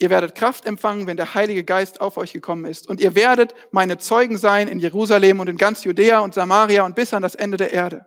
[0.00, 2.88] Ihr werdet Kraft empfangen, wenn der Heilige Geist auf euch gekommen ist.
[2.88, 6.94] Und ihr werdet meine Zeugen sein in Jerusalem und in ganz Judäa und Samaria und
[6.94, 8.06] bis an das Ende der Erde.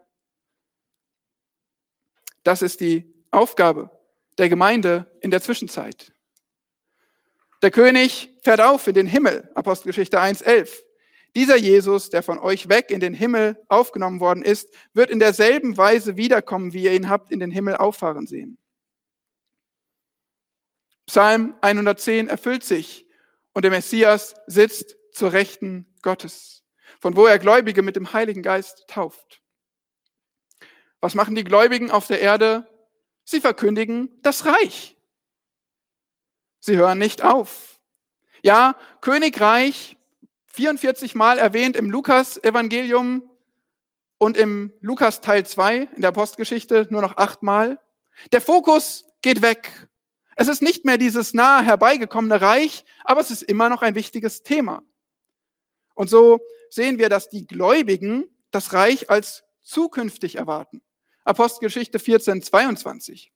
[2.44, 3.92] Das ist die Aufgabe
[4.38, 6.14] der Gemeinde in der Zwischenzeit.
[7.62, 10.70] Der König fährt auf in den Himmel, Apostelgeschichte 1.11.
[11.36, 15.78] Dieser Jesus, der von euch weg in den Himmel aufgenommen worden ist, wird in derselben
[15.78, 18.58] Weise wiederkommen, wie ihr ihn habt in den Himmel auffahren sehen.
[21.06, 23.08] Psalm 110 erfüllt sich
[23.54, 26.64] und der Messias sitzt zur Rechten Gottes,
[27.00, 29.42] von wo er Gläubige mit dem Heiligen Geist tauft.
[31.00, 32.68] Was machen die Gläubigen auf der Erde?
[33.24, 34.98] Sie verkündigen das Reich.
[36.60, 37.80] Sie hören nicht auf.
[38.44, 39.98] Ja, Königreich
[40.54, 43.30] 44 Mal erwähnt im Lukas-Evangelium
[44.18, 47.80] und im Lukas Teil 2 in der Apostelgeschichte nur noch achtmal.
[48.34, 49.88] Der Fokus geht weg.
[50.36, 54.44] Es ist nicht mehr dieses nahe herbeigekommene Reich, aber es ist immer noch ein wichtiges
[54.44, 54.84] Thema.
[55.94, 56.40] Und so
[56.70, 60.82] sehen wir, dass die Gläubigen das Reich als zukünftig erwarten.
[61.24, 63.32] Apostelgeschichte 14, 22.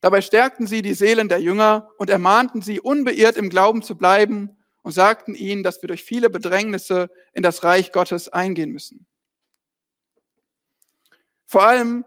[0.00, 4.56] Dabei stärkten sie die Seelen der Jünger und ermahnten sie, unbeirrt im Glauben zu bleiben
[4.86, 9.04] und sagten ihnen, dass wir durch viele Bedrängnisse in das Reich Gottes eingehen müssen.
[11.44, 12.04] Vor allem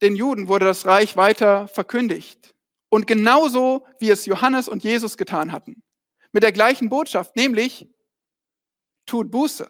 [0.00, 2.54] den Juden wurde das Reich weiter verkündigt.
[2.88, 5.82] Und genauso wie es Johannes und Jesus getan hatten.
[6.30, 7.88] Mit der gleichen Botschaft, nämlich
[9.06, 9.68] tut Buße.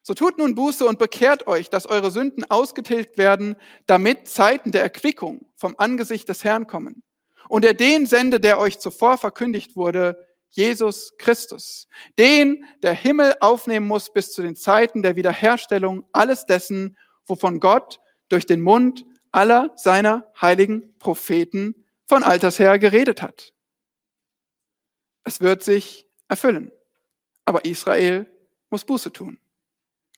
[0.00, 4.80] So tut nun Buße und bekehrt euch, dass eure Sünden ausgetilgt werden, damit Zeiten der
[4.80, 7.02] Erquickung vom Angesicht des Herrn kommen.
[7.50, 11.88] Und er den sende, der euch zuvor verkündigt wurde, Jesus Christus,
[12.18, 16.96] den der Himmel aufnehmen muss bis zu den Zeiten der Wiederherstellung alles dessen,
[17.26, 23.52] wovon Gott durch den Mund aller seiner heiligen Propheten von alters her geredet hat.
[25.24, 26.70] Es wird sich erfüllen.
[27.44, 28.26] Aber Israel
[28.70, 29.38] muss Buße tun.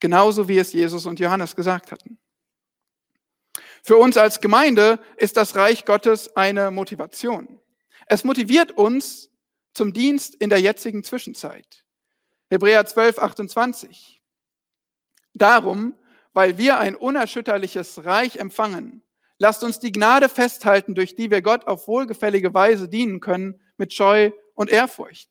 [0.00, 2.18] Genauso wie es Jesus und Johannes gesagt hatten.
[3.82, 7.60] Für uns als Gemeinde ist das Reich Gottes eine Motivation.
[8.06, 9.30] Es motiviert uns
[9.74, 11.84] zum Dienst in der jetzigen Zwischenzeit.
[12.48, 14.22] Hebräer 12, 28.
[15.34, 15.98] Darum,
[16.32, 19.02] weil wir ein unerschütterliches Reich empfangen,
[19.38, 23.92] lasst uns die Gnade festhalten, durch die wir Gott auf wohlgefällige Weise dienen können, mit
[23.92, 25.28] Scheu und Ehrfurcht.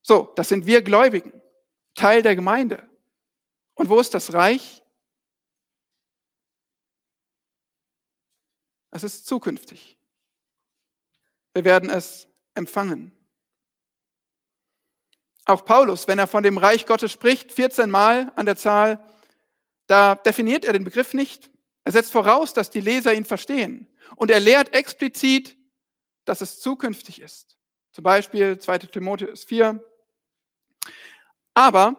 [0.00, 1.40] So, das sind wir Gläubigen,
[1.94, 2.88] Teil der Gemeinde.
[3.74, 4.82] Und wo ist das Reich?
[8.90, 9.98] Es ist zukünftig.
[11.54, 13.12] Wir werden es empfangen.
[15.44, 19.04] Auch Paulus, wenn er von dem Reich Gottes spricht, 14 Mal an der Zahl,
[19.86, 21.50] da definiert er den Begriff nicht.
[21.84, 23.88] Er setzt voraus, dass die Leser ihn verstehen.
[24.16, 25.56] Und er lehrt explizit,
[26.24, 27.56] dass es zukünftig ist.
[27.90, 29.82] Zum Beispiel 2 Timotheus 4.
[31.54, 31.96] Aber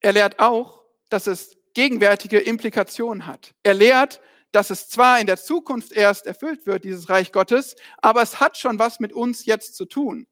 [0.00, 3.54] er lehrt auch, dass es gegenwärtige Implikationen hat.
[3.62, 4.20] Er lehrt,
[4.52, 8.58] dass es zwar in der Zukunft erst erfüllt wird, dieses Reich Gottes, aber es hat
[8.58, 10.26] schon was mit uns jetzt zu tun.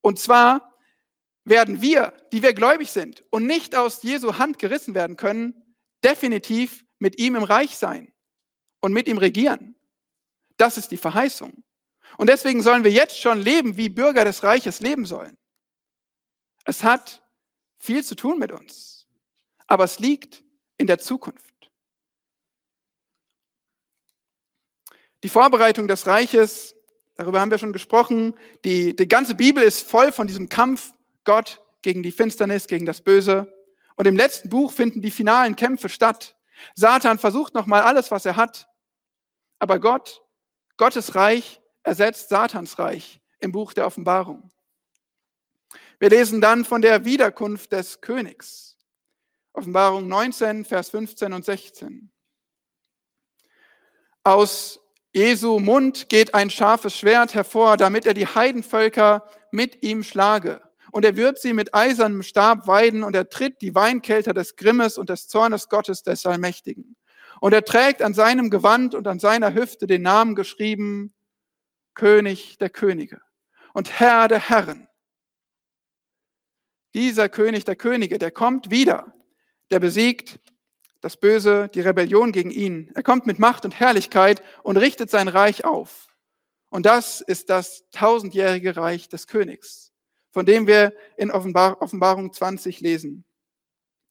[0.00, 0.76] Und zwar
[1.44, 6.84] werden wir, die wir gläubig sind und nicht aus Jesu Hand gerissen werden können, definitiv
[6.98, 8.12] mit ihm im Reich sein
[8.80, 9.76] und mit ihm regieren.
[10.56, 11.64] Das ist die Verheißung.
[12.18, 15.38] Und deswegen sollen wir jetzt schon leben, wie Bürger des Reiches leben sollen.
[16.64, 17.22] Es hat
[17.78, 19.06] viel zu tun mit uns,
[19.66, 20.44] aber es liegt
[20.76, 21.49] in der Zukunft.
[25.22, 26.74] Die Vorbereitung des Reiches,
[27.14, 30.92] darüber haben wir schon gesprochen, die, die ganze Bibel ist voll von diesem Kampf
[31.24, 33.52] Gott gegen die Finsternis, gegen das Böse.
[33.96, 36.36] Und im letzten Buch finden die finalen Kämpfe statt.
[36.74, 38.68] Satan versucht nochmal alles, was er hat.
[39.58, 40.22] Aber Gott,
[40.78, 44.50] Gottes Reich ersetzt Satans Reich im Buch der Offenbarung.
[45.98, 48.78] Wir lesen dann von der Wiederkunft des Königs.
[49.52, 52.10] Offenbarung 19, Vers 15 und 16.
[54.24, 54.80] Aus
[55.12, 60.60] Jesu Mund geht ein scharfes Schwert hervor, damit er die Heidenvölker mit ihm schlage.
[60.92, 64.98] Und er wird sie mit eisernem Stab weiden und er tritt die Weinkelter des Grimmes
[64.98, 66.96] und des Zornes Gottes des Allmächtigen.
[67.40, 71.12] Und er trägt an seinem Gewand und an seiner Hüfte den Namen geschrieben,
[71.94, 73.20] König der Könige
[73.72, 74.88] und Herr der Herren.
[76.94, 79.14] Dieser König der Könige, der kommt wieder,
[79.70, 80.40] der besiegt
[81.00, 82.90] das Böse, die Rebellion gegen ihn.
[82.94, 86.08] Er kommt mit Macht und Herrlichkeit und richtet sein Reich auf.
[86.68, 89.90] Und das ist das tausendjährige Reich des Königs
[90.30, 93.24] von dem wir in Offenbar Offenbarung 20 lesen.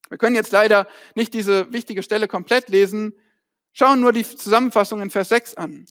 [0.10, 3.14] Wir können jetzt leider nicht diese wichtige Stelle komplett lesen,
[3.74, 5.86] schauen nur die Zusammenfassung in Vers 6 an.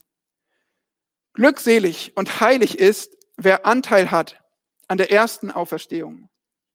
[1.33, 4.41] Glückselig und heilig ist, wer Anteil hat
[4.87, 6.29] an der ersten Auferstehung.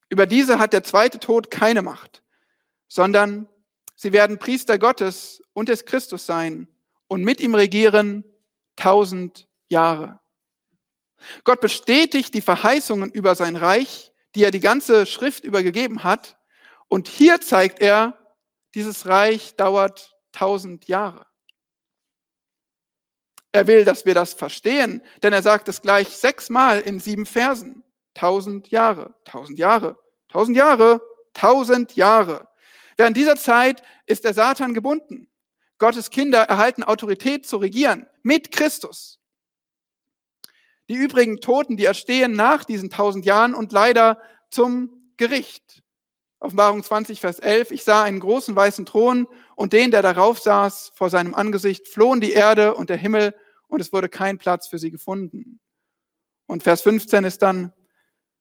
[0.08, 2.22] Über diese hat der zweite Tod keine Macht,
[2.88, 3.48] sondern
[3.94, 6.68] sie werden Priester Gottes und des Christus sein
[7.08, 8.24] und mit ihm regieren
[8.76, 10.20] tausend Jahre.
[11.44, 16.36] Gott bestätigt die Verheißungen über sein Reich, die er die ganze Schrift übergegeben hat.
[16.88, 18.18] Und hier zeigt er,
[18.74, 21.26] dieses Reich dauert tausend Jahre.
[23.52, 27.84] Er will, dass wir das verstehen, denn er sagt es gleich sechsmal in sieben Versen.
[28.12, 29.96] Tausend Jahre, tausend Jahre,
[30.28, 31.00] tausend Jahre,
[31.34, 32.48] tausend Jahre.
[32.96, 35.28] Während dieser Zeit ist der Satan gebunden.
[35.78, 39.20] Gottes Kinder erhalten Autorität zu regieren mit Christus.
[40.88, 44.20] Die übrigen Toten, die erstehen nach diesen tausend Jahren und leider
[44.50, 45.82] zum Gericht.
[46.38, 47.70] Offenbarung 20, Vers 11.
[47.70, 49.26] Ich sah einen großen weißen Thron
[49.56, 53.34] und den, der darauf saß, vor seinem Angesicht flohen die Erde und der Himmel
[53.66, 55.58] und es wurde kein Platz für sie gefunden.
[56.46, 57.72] Und Vers 15 ist dann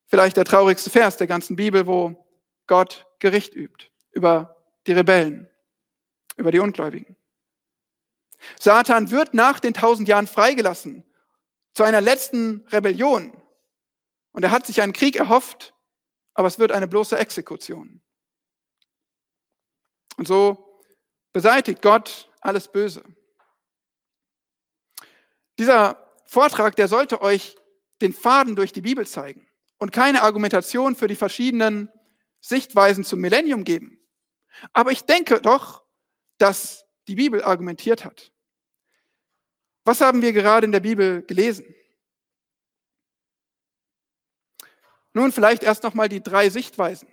[0.05, 2.27] vielleicht der traurigste Vers der ganzen Bibel, wo
[2.67, 4.55] Gott Gericht übt über
[4.87, 5.49] die Rebellen,
[6.37, 7.15] über die Ungläubigen.
[8.59, 11.03] Satan wird nach den tausend Jahren freigelassen
[11.73, 13.35] zu einer letzten Rebellion.
[14.31, 15.73] Und er hat sich einen Krieg erhofft,
[16.33, 18.01] aber es wird eine bloße Exekution.
[20.17, 20.81] Und so
[21.31, 23.03] beseitigt Gott alles Böse.
[25.57, 27.55] Dieser Vortrag, der sollte euch
[28.01, 29.47] den Faden durch die Bibel zeigen
[29.77, 31.89] und keine Argumentation für die verschiedenen
[32.41, 34.02] Sichtweisen zum Millennium geben.
[34.71, 35.83] Aber ich denke doch,
[36.37, 38.31] dass die Bibel argumentiert hat.
[39.85, 41.75] Was haben wir gerade in der Bibel gelesen?
[45.13, 47.07] Nun vielleicht erst nochmal die drei Sichtweisen.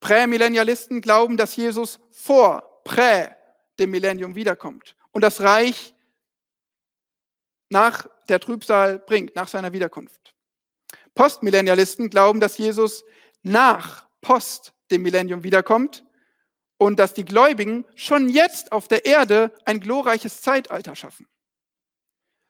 [0.00, 3.34] Prämillennialisten glauben, dass Jesus vor, prä
[3.78, 5.94] dem Millennium wiederkommt und das Reich
[7.70, 10.34] nach der Trübsal bringt, nach seiner Wiederkunft.
[11.14, 13.04] Postmillennialisten glauben, dass Jesus
[13.42, 16.04] nach, post dem Millennium wiederkommt
[16.76, 21.26] und dass die Gläubigen schon jetzt auf der Erde ein glorreiches Zeitalter schaffen.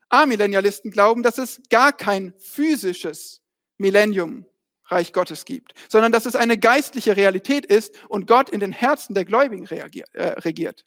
[0.09, 3.41] Amillennialisten glauben, dass es gar kein physisches
[3.79, 4.45] Millennium
[4.85, 9.15] Reich Gottes gibt, sondern dass es eine geistliche Realität ist und Gott in den Herzen
[9.15, 10.85] der Gläubigen äh, regiert.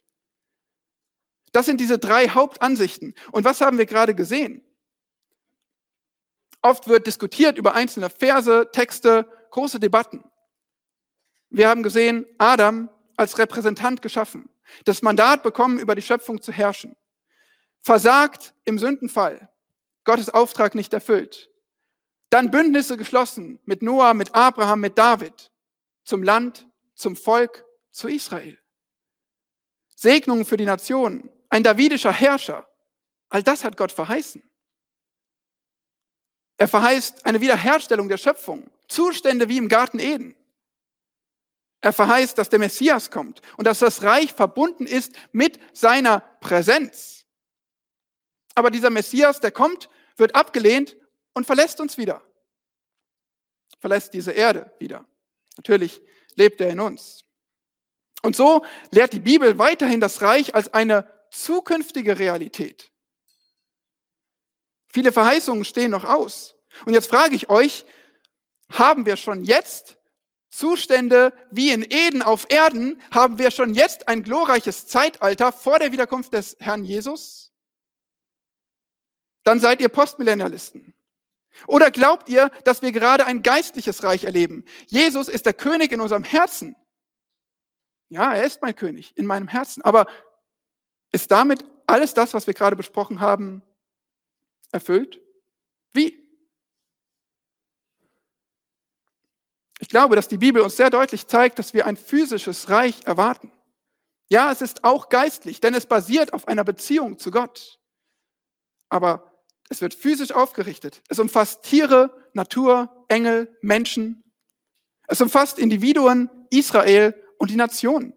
[1.52, 3.14] Das sind diese drei Hauptansichten.
[3.32, 4.62] Und was haben wir gerade gesehen?
[6.62, 10.24] Oft wird diskutiert über einzelne Verse, Texte, große Debatten.
[11.50, 14.48] Wir haben gesehen, Adam als Repräsentant geschaffen,
[14.84, 16.96] das Mandat bekommen, über die Schöpfung zu herrschen.
[17.82, 19.48] Versagt im Sündenfall,
[20.04, 21.50] Gottes Auftrag nicht erfüllt.
[22.30, 25.52] Dann Bündnisse geschlossen mit Noah, mit Abraham, mit David
[26.04, 28.58] zum Land, zum Volk, zu Israel.
[29.94, 32.68] Segnungen für die Nationen, ein davidischer Herrscher.
[33.28, 34.42] All das hat Gott verheißen.
[36.58, 40.36] Er verheißt eine Wiederherstellung der Schöpfung, Zustände wie im Garten Eden.
[41.80, 47.24] Er verheißt, dass der Messias kommt und dass das Reich verbunden ist mit seiner Präsenz.
[48.54, 50.96] Aber dieser Messias, der kommt, wird abgelehnt
[51.34, 52.22] und verlässt uns wieder.
[53.78, 55.04] Verlässt diese Erde wieder.
[55.56, 56.00] Natürlich
[56.34, 57.24] lebt er in uns.
[58.22, 62.90] Und so lehrt die Bibel weiterhin das Reich als eine zukünftige Realität.
[64.88, 66.56] Viele Verheißungen stehen noch aus.
[66.86, 67.84] Und jetzt frage ich euch,
[68.72, 69.95] haben wir schon jetzt
[70.56, 73.00] Zustände wie in Eden auf Erden?
[73.10, 77.52] Haben wir schon jetzt ein glorreiches Zeitalter vor der Wiederkunft des Herrn Jesus?
[79.44, 80.94] Dann seid ihr Postmillennialisten.
[81.66, 84.64] Oder glaubt ihr, dass wir gerade ein geistliches Reich erleben?
[84.86, 86.74] Jesus ist der König in unserem Herzen.
[88.08, 89.82] Ja, er ist mein König in meinem Herzen.
[89.82, 90.06] Aber
[91.12, 93.62] ist damit alles das, was wir gerade besprochen haben,
[94.72, 95.20] erfüllt?
[95.92, 96.25] Wie?
[99.78, 103.52] Ich glaube, dass die Bibel uns sehr deutlich zeigt, dass wir ein physisches Reich erwarten.
[104.28, 107.78] Ja, es ist auch geistlich, denn es basiert auf einer Beziehung zu Gott.
[108.88, 111.02] Aber es wird physisch aufgerichtet.
[111.08, 114.24] Es umfasst Tiere, Natur, Engel, Menschen.
[115.06, 118.14] Es umfasst Individuen, Israel und die Nationen.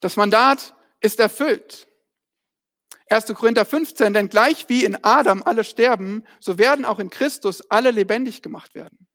[0.00, 1.88] Das Mandat ist erfüllt.
[3.12, 3.26] 1.
[3.34, 7.90] Korinther 15, denn gleich wie in Adam alle sterben, so werden auch in Christus alle
[7.90, 9.06] lebendig gemacht werden.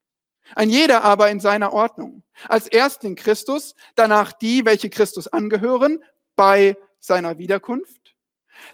[0.55, 2.23] Ein jeder aber in seiner Ordnung.
[2.47, 6.03] Als Erstling Christus, danach die, welche Christus angehören,
[6.35, 8.15] bei seiner Wiederkunft.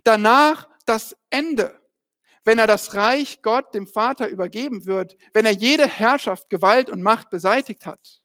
[0.03, 1.79] Danach das Ende,
[2.43, 7.01] wenn er das Reich Gott, dem Vater, übergeben wird, wenn er jede Herrschaft, Gewalt und
[7.01, 8.21] Macht beseitigt hat.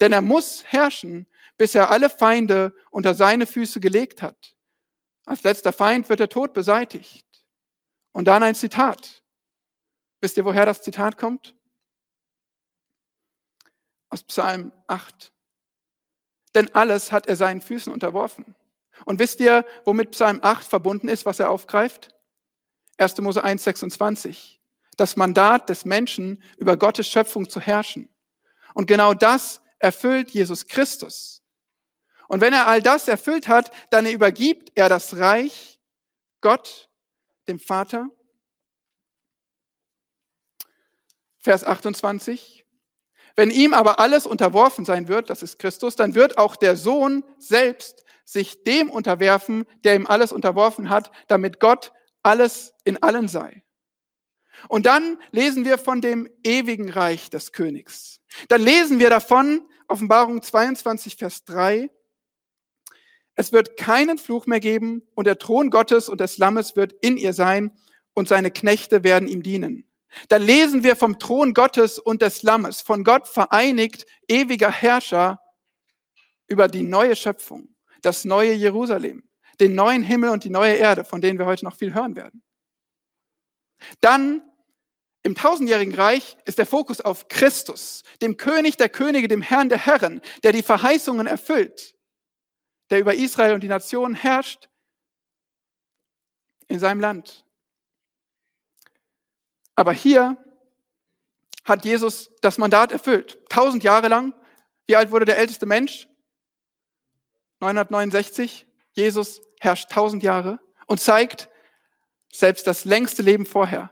[0.00, 4.51] Denn er muss herrschen, bis er alle Feinde unter seine Füße gelegt hat.
[5.24, 7.26] Als letzter Feind wird der Tod beseitigt.
[8.12, 9.22] Und dann ein Zitat.
[10.20, 11.54] Wisst ihr, woher das Zitat kommt?
[14.08, 15.32] Aus Psalm 8.
[16.54, 18.54] Denn alles hat er seinen Füßen unterworfen.
[19.04, 22.14] Und wisst ihr, womit Psalm 8 verbunden ist, was er aufgreift?
[22.98, 23.18] 1.
[23.18, 24.60] Mose 1, 26.
[24.96, 28.08] Das Mandat des Menschen, über Gottes Schöpfung zu herrschen.
[28.74, 31.41] Und genau das erfüllt Jesus Christus.
[32.32, 35.78] Und wenn er all das erfüllt hat, dann übergibt er das Reich
[36.40, 36.88] Gott,
[37.46, 38.08] dem Vater.
[41.36, 42.64] Vers 28.
[43.36, 47.22] Wenn ihm aber alles unterworfen sein wird, das ist Christus, dann wird auch der Sohn
[47.36, 53.62] selbst sich dem unterwerfen, der ihm alles unterworfen hat, damit Gott alles in allen sei.
[54.68, 58.22] Und dann lesen wir von dem ewigen Reich des Königs.
[58.48, 61.90] Dann lesen wir davon, Offenbarung 22, Vers 3,
[63.34, 67.16] es wird keinen Fluch mehr geben und der Thron Gottes und des Lammes wird in
[67.16, 67.72] ihr sein
[68.14, 69.88] und seine Knechte werden ihm dienen.
[70.28, 75.40] Dann lesen wir vom Thron Gottes und des Lammes, von Gott vereinigt, ewiger Herrscher
[76.46, 77.72] über die neue Schöpfung
[78.02, 79.22] das neue Jerusalem,
[79.60, 82.42] den neuen Himmel und die neue Erde, von denen wir heute noch viel hören werden.
[84.00, 84.42] Dann
[85.22, 89.78] im tausendjährigen Reich ist der Fokus auf Christus, dem König der Könige, dem Herrn der
[89.78, 91.94] Herren, der die Verheißungen erfüllt,
[92.92, 94.68] der über Israel und die Nationen herrscht
[96.68, 97.46] in seinem Land.
[99.74, 100.36] Aber hier
[101.64, 103.38] hat Jesus das Mandat erfüllt.
[103.48, 104.34] Tausend Jahre lang.
[104.86, 106.06] Wie alt wurde der älteste Mensch?
[107.60, 111.48] 969, Jesus herrscht tausend Jahre und zeigt
[112.30, 113.90] selbst das längste Leben vorher.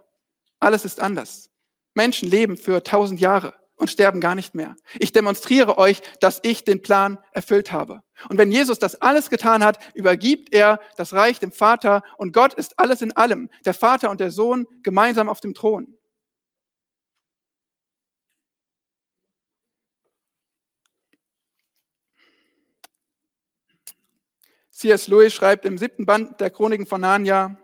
[0.59, 1.49] Alles ist anders.
[1.95, 4.77] Menschen leben für tausend Jahre und sterben gar nicht mehr.
[4.99, 8.03] Ich demonstriere euch, dass ich den Plan erfüllt habe.
[8.29, 12.53] Und wenn Jesus das alles getan hat, übergibt er das Reich dem Vater und Gott
[12.55, 15.97] ist alles in allem, der Vater und der Sohn gemeinsam auf dem Thron.
[24.71, 25.09] C.S.
[25.09, 27.57] Lewis schreibt im siebten Band der Chroniken von Narnia,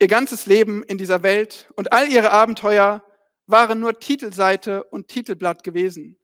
[0.00, 3.02] ihr ganzes Leben in dieser Welt und all ihre Abenteuer
[3.46, 6.18] waren nur Titelseite und Titelblatt gewesen.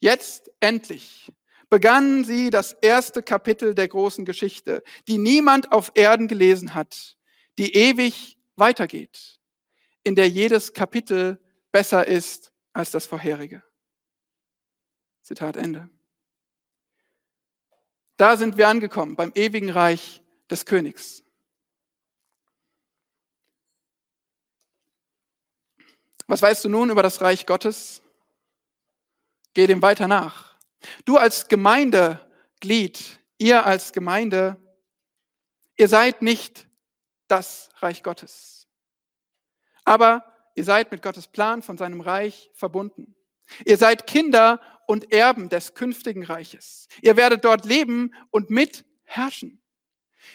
[0.00, 1.32] Jetzt endlich
[1.70, 7.16] begannen sie das erste Kapitel der großen Geschichte, die niemand auf Erden gelesen hat,
[7.58, 9.40] die ewig weitergeht,
[10.02, 11.40] in der jedes Kapitel
[11.72, 13.62] besser ist als das vorherige.
[15.22, 15.88] Zitat Ende.
[18.16, 21.23] Da sind wir angekommen, beim ewigen Reich des Königs.
[26.26, 28.02] Was weißt du nun über das Reich Gottes?
[29.52, 30.56] Geh dem weiter nach.
[31.04, 34.56] Du als Gemeindeglied, ihr als Gemeinde,
[35.76, 36.66] ihr seid nicht
[37.28, 38.66] das Reich Gottes.
[39.84, 43.14] Aber ihr seid mit Gottes Plan von seinem Reich verbunden.
[43.64, 46.88] Ihr seid Kinder und Erben des künftigen Reiches.
[47.02, 49.62] Ihr werdet dort leben und mit herrschen.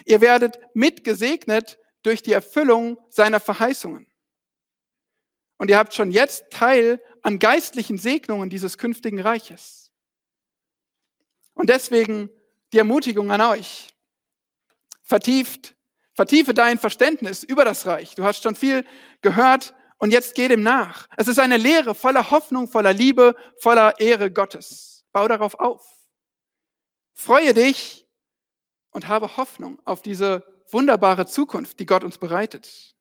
[0.06, 4.09] Ihr werdet mitgesegnet durch die Erfüllung seiner Verheißungen.
[5.60, 9.92] Und ihr habt schon jetzt Teil an geistlichen Segnungen dieses künftigen Reiches.
[11.54, 12.30] Und deswegen
[12.72, 13.90] die Ermutigung an euch.
[15.04, 15.76] Vertieft,
[16.14, 18.16] vertiefe dein Verständnis über das Reich.
[18.16, 18.86] Du hast schon viel
[19.22, 21.08] gehört und jetzt geh dem nach.
[21.18, 25.04] Es ist eine Lehre voller Hoffnung, voller Liebe, voller Ehre Gottes.
[25.12, 25.86] Bau darauf auf.
[27.14, 28.08] Freue dich
[28.92, 32.96] und habe Hoffnung auf diese wunderbare Zukunft, die Gott uns bereitet.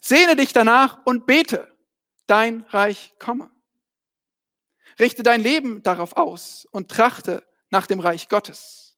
[0.00, 1.71] Sehne dich danach und bete,
[2.32, 3.50] dein Reich komme.
[4.98, 8.96] Richte dein Leben darauf aus und trachte nach dem Reich Gottes.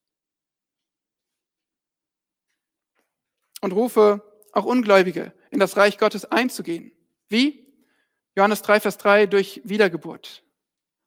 [3.59, 4.21] Und rufe
[4.53, 6.93] auch Ungläubige in das Reich Gottes einzugehen.
[7.27, 7.67] Wie?
[8.37, 10.45] Johannes 3, Vers 3 durch Wiedergeburt.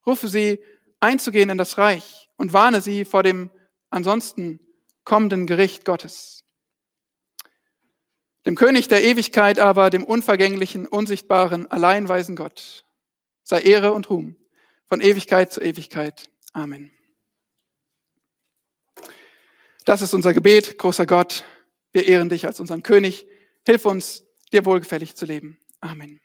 [0.07, 0.63] Rufe sie
[1.01, 3.51] einzugehen in das Reich und warne sie vor dem
[3.89, 4.61] ansonsten
[5.05, 6.45] kommenden Gericht Gottes.
[8.49, 12.87] Dem König der Ewigkeit aber, dem unvergänglichen, unsichtbaren, alleinweisen Gott,
[13.43, 14.37] sei Ehre und Ruhm
[14.89, 16.31] von Ewigkeit zu Ewigkeit.
[16.55, 16.91] Amen.
[19.85, 21.45] Das ist unser Gebet, großer Gott.
[21.93, 23.27] Wir ehren dich als unseren König.
[23.67, 25.59] Hilf uns, dir wohlgefällig zu leben.
[25.83, 26.19] Amen.